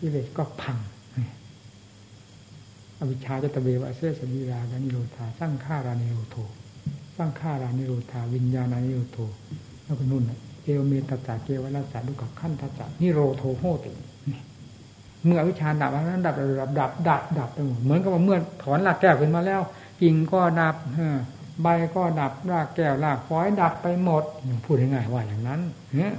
[0.00, 0.78] กิเลสก็พัง
[2.98, 6.36] อวิชชาจะตะเบวะเสสนิรานิโรธาสร้างฆ่ารานิโรโท
[7.16, 9.18] สร้างฆ่ารานิโรธาวิญญาณานิโรโท
[9.84, 10.24] แล้วก็นุ่น
[10.64, 13.90] เอวเมตตาเกวราสาดุกับขั้นทัศนิโรโทโหติ
[15.26, 19.60] เมื่อวิชาดับนั้นดับดับดับดับดับไปหมดเหมือนกับว่าเมื่อถอนรากแก้วขึ้นมาแล้ว
[20.02, 20.74] กิ่งก็ดับ
[21.62, 24.24] ใบก็ดับรากแก้วรากฟอยดับไปหมด
[24.64, 25.60] พูดง่ายๆว่าอย่างนั้น
[25.98, 26.14] เนี่ย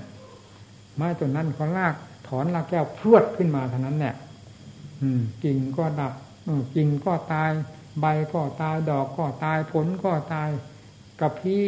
[0.95, 1.95] ไม้ต้นนั้นก็ราก
[2.27, 4.15] ถอนรากแก้วพรวดขึ้นมาเท่านั้นแหละ
[5.43, 6.13] กิ่งก็ดับ
[6.75, 7.49] กิ่งก็ตาย
[7.99, 10.49] ใบก็ตายดอกก็ตายผลก็ตาย
[11.21, 11.61] กับพี่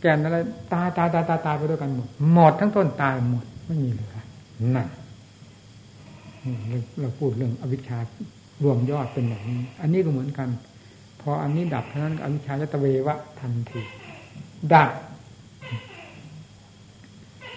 [0.00, 0.36] แก่นอะไร
[0.72, 4.08] ตายตายตายตายตายไปด้วยกันหมดหมดทั้งต้นตายหมดไม่มีเลย
[4.76, 4.88] นั่น
[7.00, 7.98] เราพูดเรื่องอวิชชา
[8.64, 10.48] รวมยอดเป็นแบบนี้ อันนี้ก็เหมือนกัน
[11.20, 13.80] พออันนี้ดับเท่านั้นอวิชชาจะตะเววะทันที
[14.74, 14.90] ดับ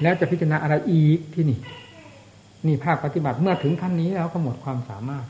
[0.02, 1.60] แล้วจะพิจารณาอะไรอีกที่นี่
[2.68, 5.26] นี่ภาคปฏิบัติเมื่อถึงขั้นนี้แล้วก็หมดความสามารถ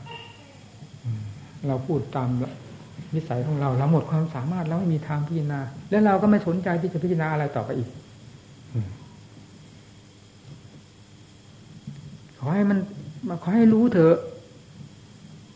[1.68, 2.28] เราพูดตาม
[3.14, 7.88] นิสัยของเราเราหมดความสามารถแล้วไม่มีทางพิจารณา แล้วเราก็ไม่สนใจที่จะพิจารณาอะไรต่อไปอีก
[12.38, 12.78] ขอให้มัน
[13.28, 14.16] มาขอให้รู้เถอะ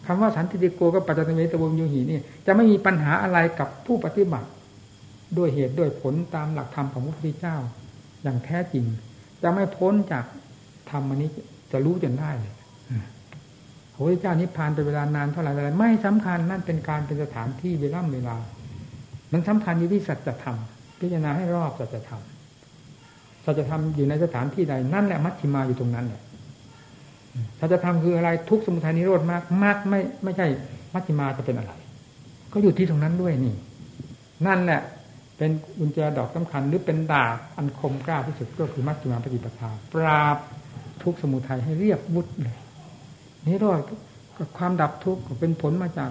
[0.06, 4.48] คำว่าสันติโกกับปัจจตเมตวงโยหีนี่จะไม่มีปัญหาอะไรกับผู้ปฏิบัติ
[5.38, 7.56] ด้วยเหตุด้วยผลตามหลักธรรมของพระพุทธเจ้า
[8.22, 8.84] อย่างแท้จริง
[9.42, 10.24] จะไม่พ้นจาก
[10.90, 11.30] ธรรมอันนี้
[11.72, 12.54] จะรู้จนได้เลย
[13.92, 18.36] พระพุทธเจ้านิพพานเป็นเวลานานเท่าไหร่อะไรไม่สำคัญนั่นเป็นการเป็นสถานที่เวลาเวลา
[19.32, 20.56] มันสำคัญอยู่ที่สัจธรรม
[20.98, 22.22] พิจารณาให้รอบสัจธรรม
[23.44, 26.06] สัจธรรมอยู่ในสถานที่ใดนั่นแหละมัชชิมาอยู่ตรงนั้น
[27.36, 30.46] เนี่ยสัจธรรมคืออะไรทุกสมุทัยนิโรธมากมากไม่ไม่ใช่
[30.92, 31.72] มัชฌิมาจะเป็นอะไร
[32.52, 33.54] ก็อยู่ที่ตรงนั้นด้วยนี่
[34.46, 34.80] นั่นแหละ
[35.36, 40.36] เป็นอุญแจดอกสำคัญหรือเป็นดาบอันคมกล้าที่สุดก็คือมัชฌิมาปฏิปทา ปราบ
[41.02, 42.58] ทุกสมุทัยให้เรียบวุฒเลย
[43.46, 43.78] นิโรธ
[44.38, 46.10] กับความดับทุกข์เป็นผลมาจาก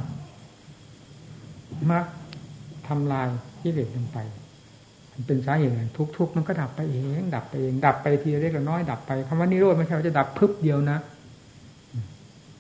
[1.92, 2.06] มรรค
[2.88, 3.28] ทำลาย
[3.60, 4.18] ที่เหลือลงไป
[5.28, 11.00] เป็นสาเหตุทุกทุกมันก็ดับไปเอง ดับไปเอง ดับไปทีเล็กน้อย ดับไปคำว่านิโรธไม่ใช่ว่าจะดับพึบเดียวนะ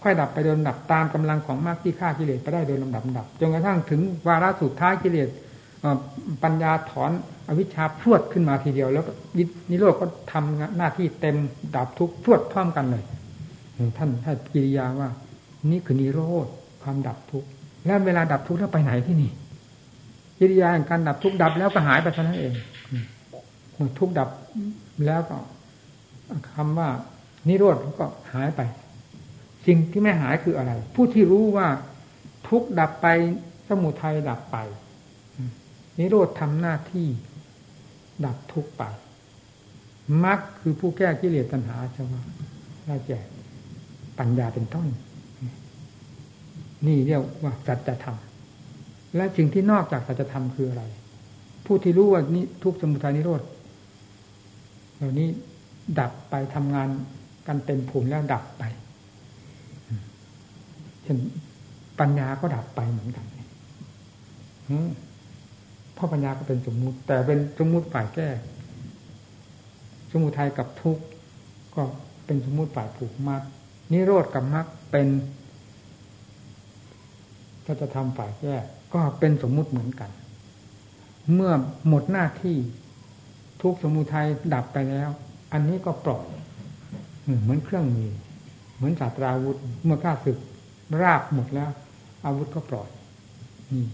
[0.06, 5.30] ค่อยดับไปโดยลำดับตามกำลังของมรรคที่ฆ่ากิเลสไปได้โดยลำดับดับจนกระทั่งถึงวาระสุดท้ายกิเลส
[6.44, 7.12] ปัญญาถอน
[7.48, 9.04] อวิชชาพรวดขึ้นมาทีเดียว แล้ว
[9.70, 11.36] นิโรธก็ทำหน้าที่เต็ม
[11.76, 13.04] ดับทุกพรวดพร้อมกันเลย
[13.98, 15.10] ท่านท่านกิริยาว่า
[15.72, 16.48] นี่คือนิโรธ
[16.84, 17.46] ความดับทุก
[17.86, 19.32] แล้วเวลาดับทุกแล้วไปไหนที่นี่
[20.40, 22.54] กิริยาแห่งการดับทุกดับแล้วก็หายไปเท่านั้นเอง
[24.00, 24.30] ทุกดับ
[25.06, 25.38] แล้วก็
[26.56, 26.90] คำว่า
[27.48, 28.62] นิโรธก็หายไป
[29.68, 31.68] สิ่งที่ไม่หายคืออะไร ผู้ที่รู้ว่า
[32.48, 33.08] ทุกดับไป
[33.68, 34.58] สมุทัยดับไป
[36.00, 37.08] นิโรธทำหน้าที่
[38.26, 38.84] ดับทุกไป
[40.24, 42.16] มรรคคือผู้แก้กิเลสตัณหาใช่ไหม
[42.86, 43.20] ได้แก่
[44.20, 44.88] ปัญญาเป็นต้น
[46.88, 48.18] นี่เรียกว่าสัจธรรม
[49.16, 50.84] และสิ่งที่นอกจากสัจธรรมคืออะไร
[51.66, 53.42] ผู้ที่รู้ว่านี่ทุกสมุทัยนิโรธ
[54.96, 55.28] เหล่านี้
[56.00, 56.90] ดับไปทำงาน
[57.48, 58.64] กันเต็มภูมิแล้วดับไป
[61.06, 61.20] เช่น
[62.00, 63.26] ปัญญาก็ดับไปเหมือนกัน
[65.94, 68.30] เพราะปัญญาก็เป็นสมมุติ แต่เป็นสมมุติฝ่ายแก้
[70.12, 71.04] สมุทัยกับทุกข์
[71.76, 71.82] ก็
[72.26, 73.42] เป็นสมมุติฝ่ายผูกมัด
[73.92, 75.08] นิโรธกับมรรคเป็น
[77.66, 78.56] ถ้าจะทำฝ่ายแก้
[78.94, 80.12] ก็เป็นสมมุติเหมือนกัน
[81.34, 81.52] เมื่อ
[81.88, 82.58] หมดหน้าที่
[83.62, 85.10] ทุกสมุทัยดับไปแล้ว
[85.54, 86.26] อันนี้ก็ปล่อย
[87.42, 88.12] เหมือนเครื่องมือ
[88.76, 90.38] เหมือนศาสตราวุธเมื่อข้าศึก
[91.02, 91.70] ราบหมดแล้ว
[92.26, 92.90] อาวุธก็ปล่อย
[93.74, 93.86] นี่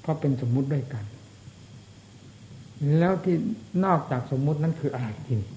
[0.00, 1.04] เพราะเป็นสมมุติด้วยกัน
[2.98, 3.36] แล้วที่
[3.84, 5.50] นอกจากสมมุตินั้นคืออะไรทีนี้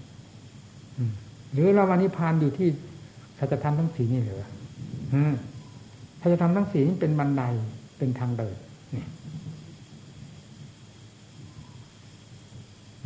[1.51, 2.67] หรือเราวานิพานอยู่ที่
[3.39, 4.47] สัจธรรมทั้งสี่นี่เหรอ
[6.21, 7.43] พยธรรมทั้งสี่นี้เป็นบันได
[7.97, 8.55] เป็นทางเดิน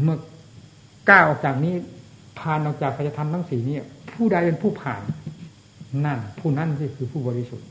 [0.02, 0.18] เมื่อ
[1.10, 1.74] ก้าวออกจากนี้
[2.40, 3.76] ผ่านออกจากพยธรรมทั้งสี่นี้
[4.12, 5.02] ผู้ใดเป็นผู้ผ่าน
[6.06, 7.68] นั่น ผู้นั้นที่คือผู้บริสุทธิ์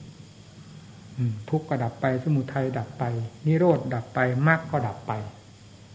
[1.51, 3.05] ทุกข์ก็ดับไปสมุทัยดับไป
[3.47, 5.13] นิโรธดับไปมรรคก็ดับไป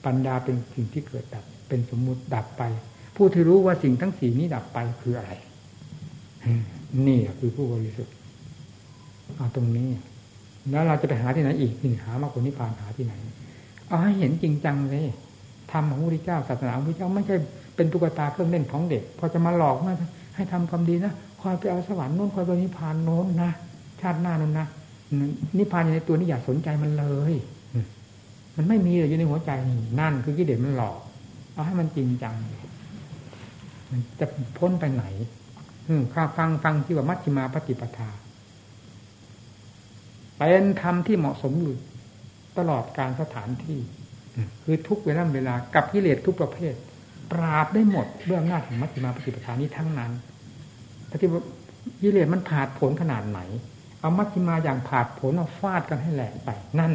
[0.05, 2.63] ปัญญาเป็นสิ่งที่เกิดดับ เป็นสมมุติดับไป
[3.15, 5.32] ผู้ที่รู้ว่าสิ่งทั้งสี่นี้ดับไปคืออะไร
[7.07, 8.13] นี่คือผู้บริสุทธิ์
[9.36, 9.88] เอาตรงนี้
[10.71, 13.13] แล้วเราจะไปหาที่ไหนอีกที่หามากกว่านิพพานหาที่ไหน
[13.88, 15.05] เอาให้เห็นจริงจังเลย
[15.71, 17.36] ธรรมของพระพุทธเจ้าศาสนาพระพุทธเจ้าไม่ใช่
[17.75, 19.93] เป็นตุ๊กตาเครื่องเล่นของเด็ก พอจะมาหลอกมา
[20.36, 23.51] ให้ทำความดีนะ คอยไปเอาสวรรค์โน้นคอยไปนิพพานโน้นนะ
[24.01, 24.67] ชาติหน้านั้นนะ
[25.57, 27.33] นิพพานอยู่ในตัวนี้อย่าสนใจมันเลย
[28.55, 29.51] มันไม่มีเลยอยู่ในหัวใจ
[29.99, 30.97] นั่นคือกิเลสมันหลอก
[31.53, 32.35] เอาให้มันจริงจัง
[33.91, 34.25] มันจะ
[34.57, 35.05] พ้นไปไหน
[35.87, 38.09] อืข้าฟังฟังที่ว่ามัชฌิมาปฏิปทา
[40.37, 41.75] เป็นธรรมที่เหมาะสมอยู่
[42.57, 43.79] ตลอดการสถานที่
[44.63, 46.73] คือทุกเวลาเวลากับกิเลสทุกประเภท
[47.31, 50.11] ปราบได้หมดเรื่องหน้าของมัชฌิมาปฏิปทานี้ทั้งนั้น
[51.12, 51.45] ปฏิบัติ
[52.01, 53.39] กิเลสมันผาดผลขนาดไหน
[53.99, 56.49] เอามัชฌิมาอย่างผาดผลเอาฟาดกันให้แหลกไป
[56.80, 56.93] นั่น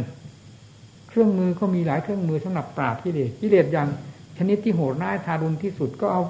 [1.08, 3.88] เครื่องมือก็มีหลายเครื่องมือสำหรับปราบกิเลสกิเลสอย่าง
[4.38, 6.22] ชนิดที่โหดร้ายทารุณที่สุดก็เอา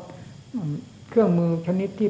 [1.11, 2.09] เครื่องมือชนิดที่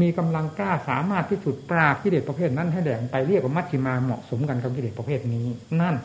[0.00, 5.46] มีกำลังกล้าสามารถที่สุดปราบกิเลสประเภทนั้นให้แดงไปเรียกว่ามัชฌิมาเหมาะสมกันกับกิเลสประเภทนี้
[5.80, 5.96] นั่น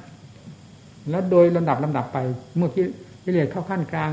[1.09, 2.17] แล้วโดยลำดับลำดับไป
[2.57, 2.69] เมื่อ
[3.25, 4.11] กิเลสเข้าขั้นกลาง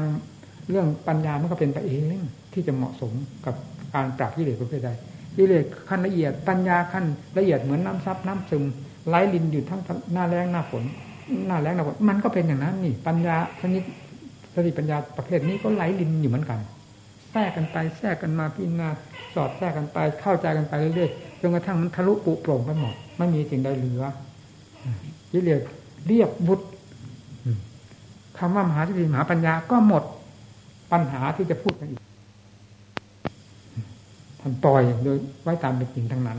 [0.70, 3.12] เรื่องปัญญามันก็เป็นไปเองที่จะเหมาะสม
[3.46, 3.54] กับ
[3.94, 4.90] การปราบกิเลสประเภทใด
[5.36, 7.04] กิเลสขั้นละเอียดปัญญาขั้น
[7.38, 8.64] ละเอียดเหมือนน้ำซับน้ำซึม
[9.08, 9.80] ไหลลินอยู่ทั้ง
[10.12, 10.84] หน้าแรงหน้าฝน
[11.46, 13.82] หน้าแรงหน้าฝนมันก็เป็นอย่างนั้นนี่ ปัญญาชนิด
[14.54, 16.58] สติปัญญาประเภทนี้ก็ไหลลินอยู่เหมือนกัน
[17.32, 18.88] แทรกกันไปแทรกกันมาพิจารณา
[19.34, 24.02] สอดแทรกกันไปเข้าใจกันไปเรื่อยๆจนกระทั่งมันทะลุปุโปร่งไปหมดไม่มีสิ่งใดเหลือ
[25.32, 25.60] กิเลส
[26.06, 26.66] เรียบบุตร
[28.38, 30.04] คำว่ามหาสติมหาปัญญาก็หมด
[30.92, 32.00] ปัญหาที่จะพูดกันอีก
[34.40, 36.38] ท่านปล่อยโดยไว้ตามเป็นจริงทั้งนั้น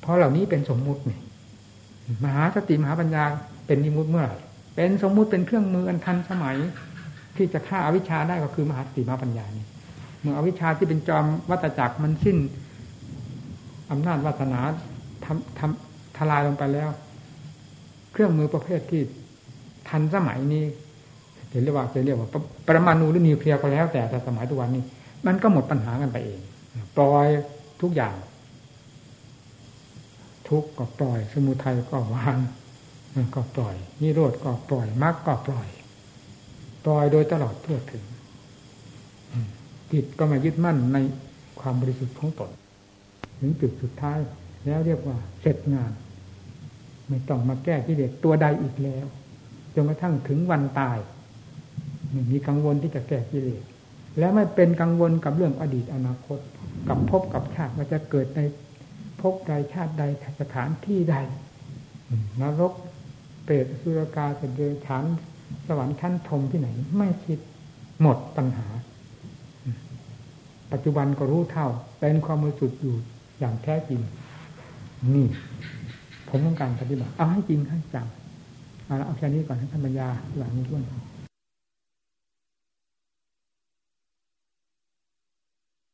[0.00, 1.18] เพราะเหล่านี้เป็นสมมุตินี่
[2.24, 3.24] มหาสติมหาปัญญา
[3.66, 4.38] เป็นนิมุติเมื่อไหร่
[4.76, 6.56] เป็นสมมุติเป็นเครื่องมืออันทันสมัย
[7.36, 9.66] ที่จะฆ่าอาวิชชาได้ก็คือมหาสติมหาปัญญานี่
[10.20, 12.38] เมื่ออวิชชาที่เป็นจอมวัตจักรมันสิ้น
[13.90, 14.60] อำนาจวาสนา
[15.24, 16.90] ทำทำทลายลงไปแล้ว
[18.12, 19.02] เครื่องมือประเภทที่
[19.88, 20.64] ทันสมัยนี้
[21.62, 22.28] เรียกว่าจะเรียกว่า
[22.66, 24.82] ปรมาณูหรือนิวเคลียร์ก็แล้วแต่แต่สมัยทุกวันนี้
[25.26, 26.40] มันก็หมดปัญหากันไปเอง
[26.96, 27.26] ปล่อย
[27.80, 28.14] ทุกอย่าง
[30.48, 32.38] ทุกก็ปล่อย สมุทัยก็วาง
[33.34, 35.68] ก็ปล่อยนิโรธก็ปล่อยมรรคก็ปล่อย
[36.84, 38.04] ปล่อยโดยตลอดทั่วถึง
[39.92, 40.98] จิตก็มายึดมั่นใน
[41.60, 42.50] ความบริสุทธิ์ของตน
[43.40, 44.18] ถึงจุดสุดท้าย
[44.66, 45.92] แล้วเรียกว่าเสร็จงาน
[47.08, 49.06] ไม่ต้องมาแก้ที่เด็กตัวใดอีกแล้ว
[49.74, 50.98] จนกระทั่งถึงวันตาย
[52.10, 53.64] ไม่มีกังวลที่จะแก้กิเลส
[54.18, 56.38] และไม่เป็นกังวลกับเรื่องอดีตอนาคต
[56.88, 58.40] กับภพกับชาติว่าจะเกิดใน
[59.20, 60.04] ภพใดชาติใด
[60.40, 61.16] สถานที่ใด
[62.40, 62.72] นรก
[63.44, 65.04] เปรตสุรกาสเดชาน
[65.66, 67.38] สวรรค์ชั้นพรมที่ไหน ไม่คิด
[68.02, 68.66] หมดปัญหา
[70.72, 71.68] ปัจจุบันก็รู้เท่า
[72.00, 72.96] เป็นความมือสุดอยู่
[73.38, 74.00] อย่างแท้จริง
[75.14, 75.26] นี่
[76.28, 78.06] ผมต้องการปฏิบัติ เอาให้จริงให้จัง
[78.84, 80.08] เอาละเอาแค่นี้ก่อนท่านปัญญา
[80.38, 80.82] หลังนี้ด้วย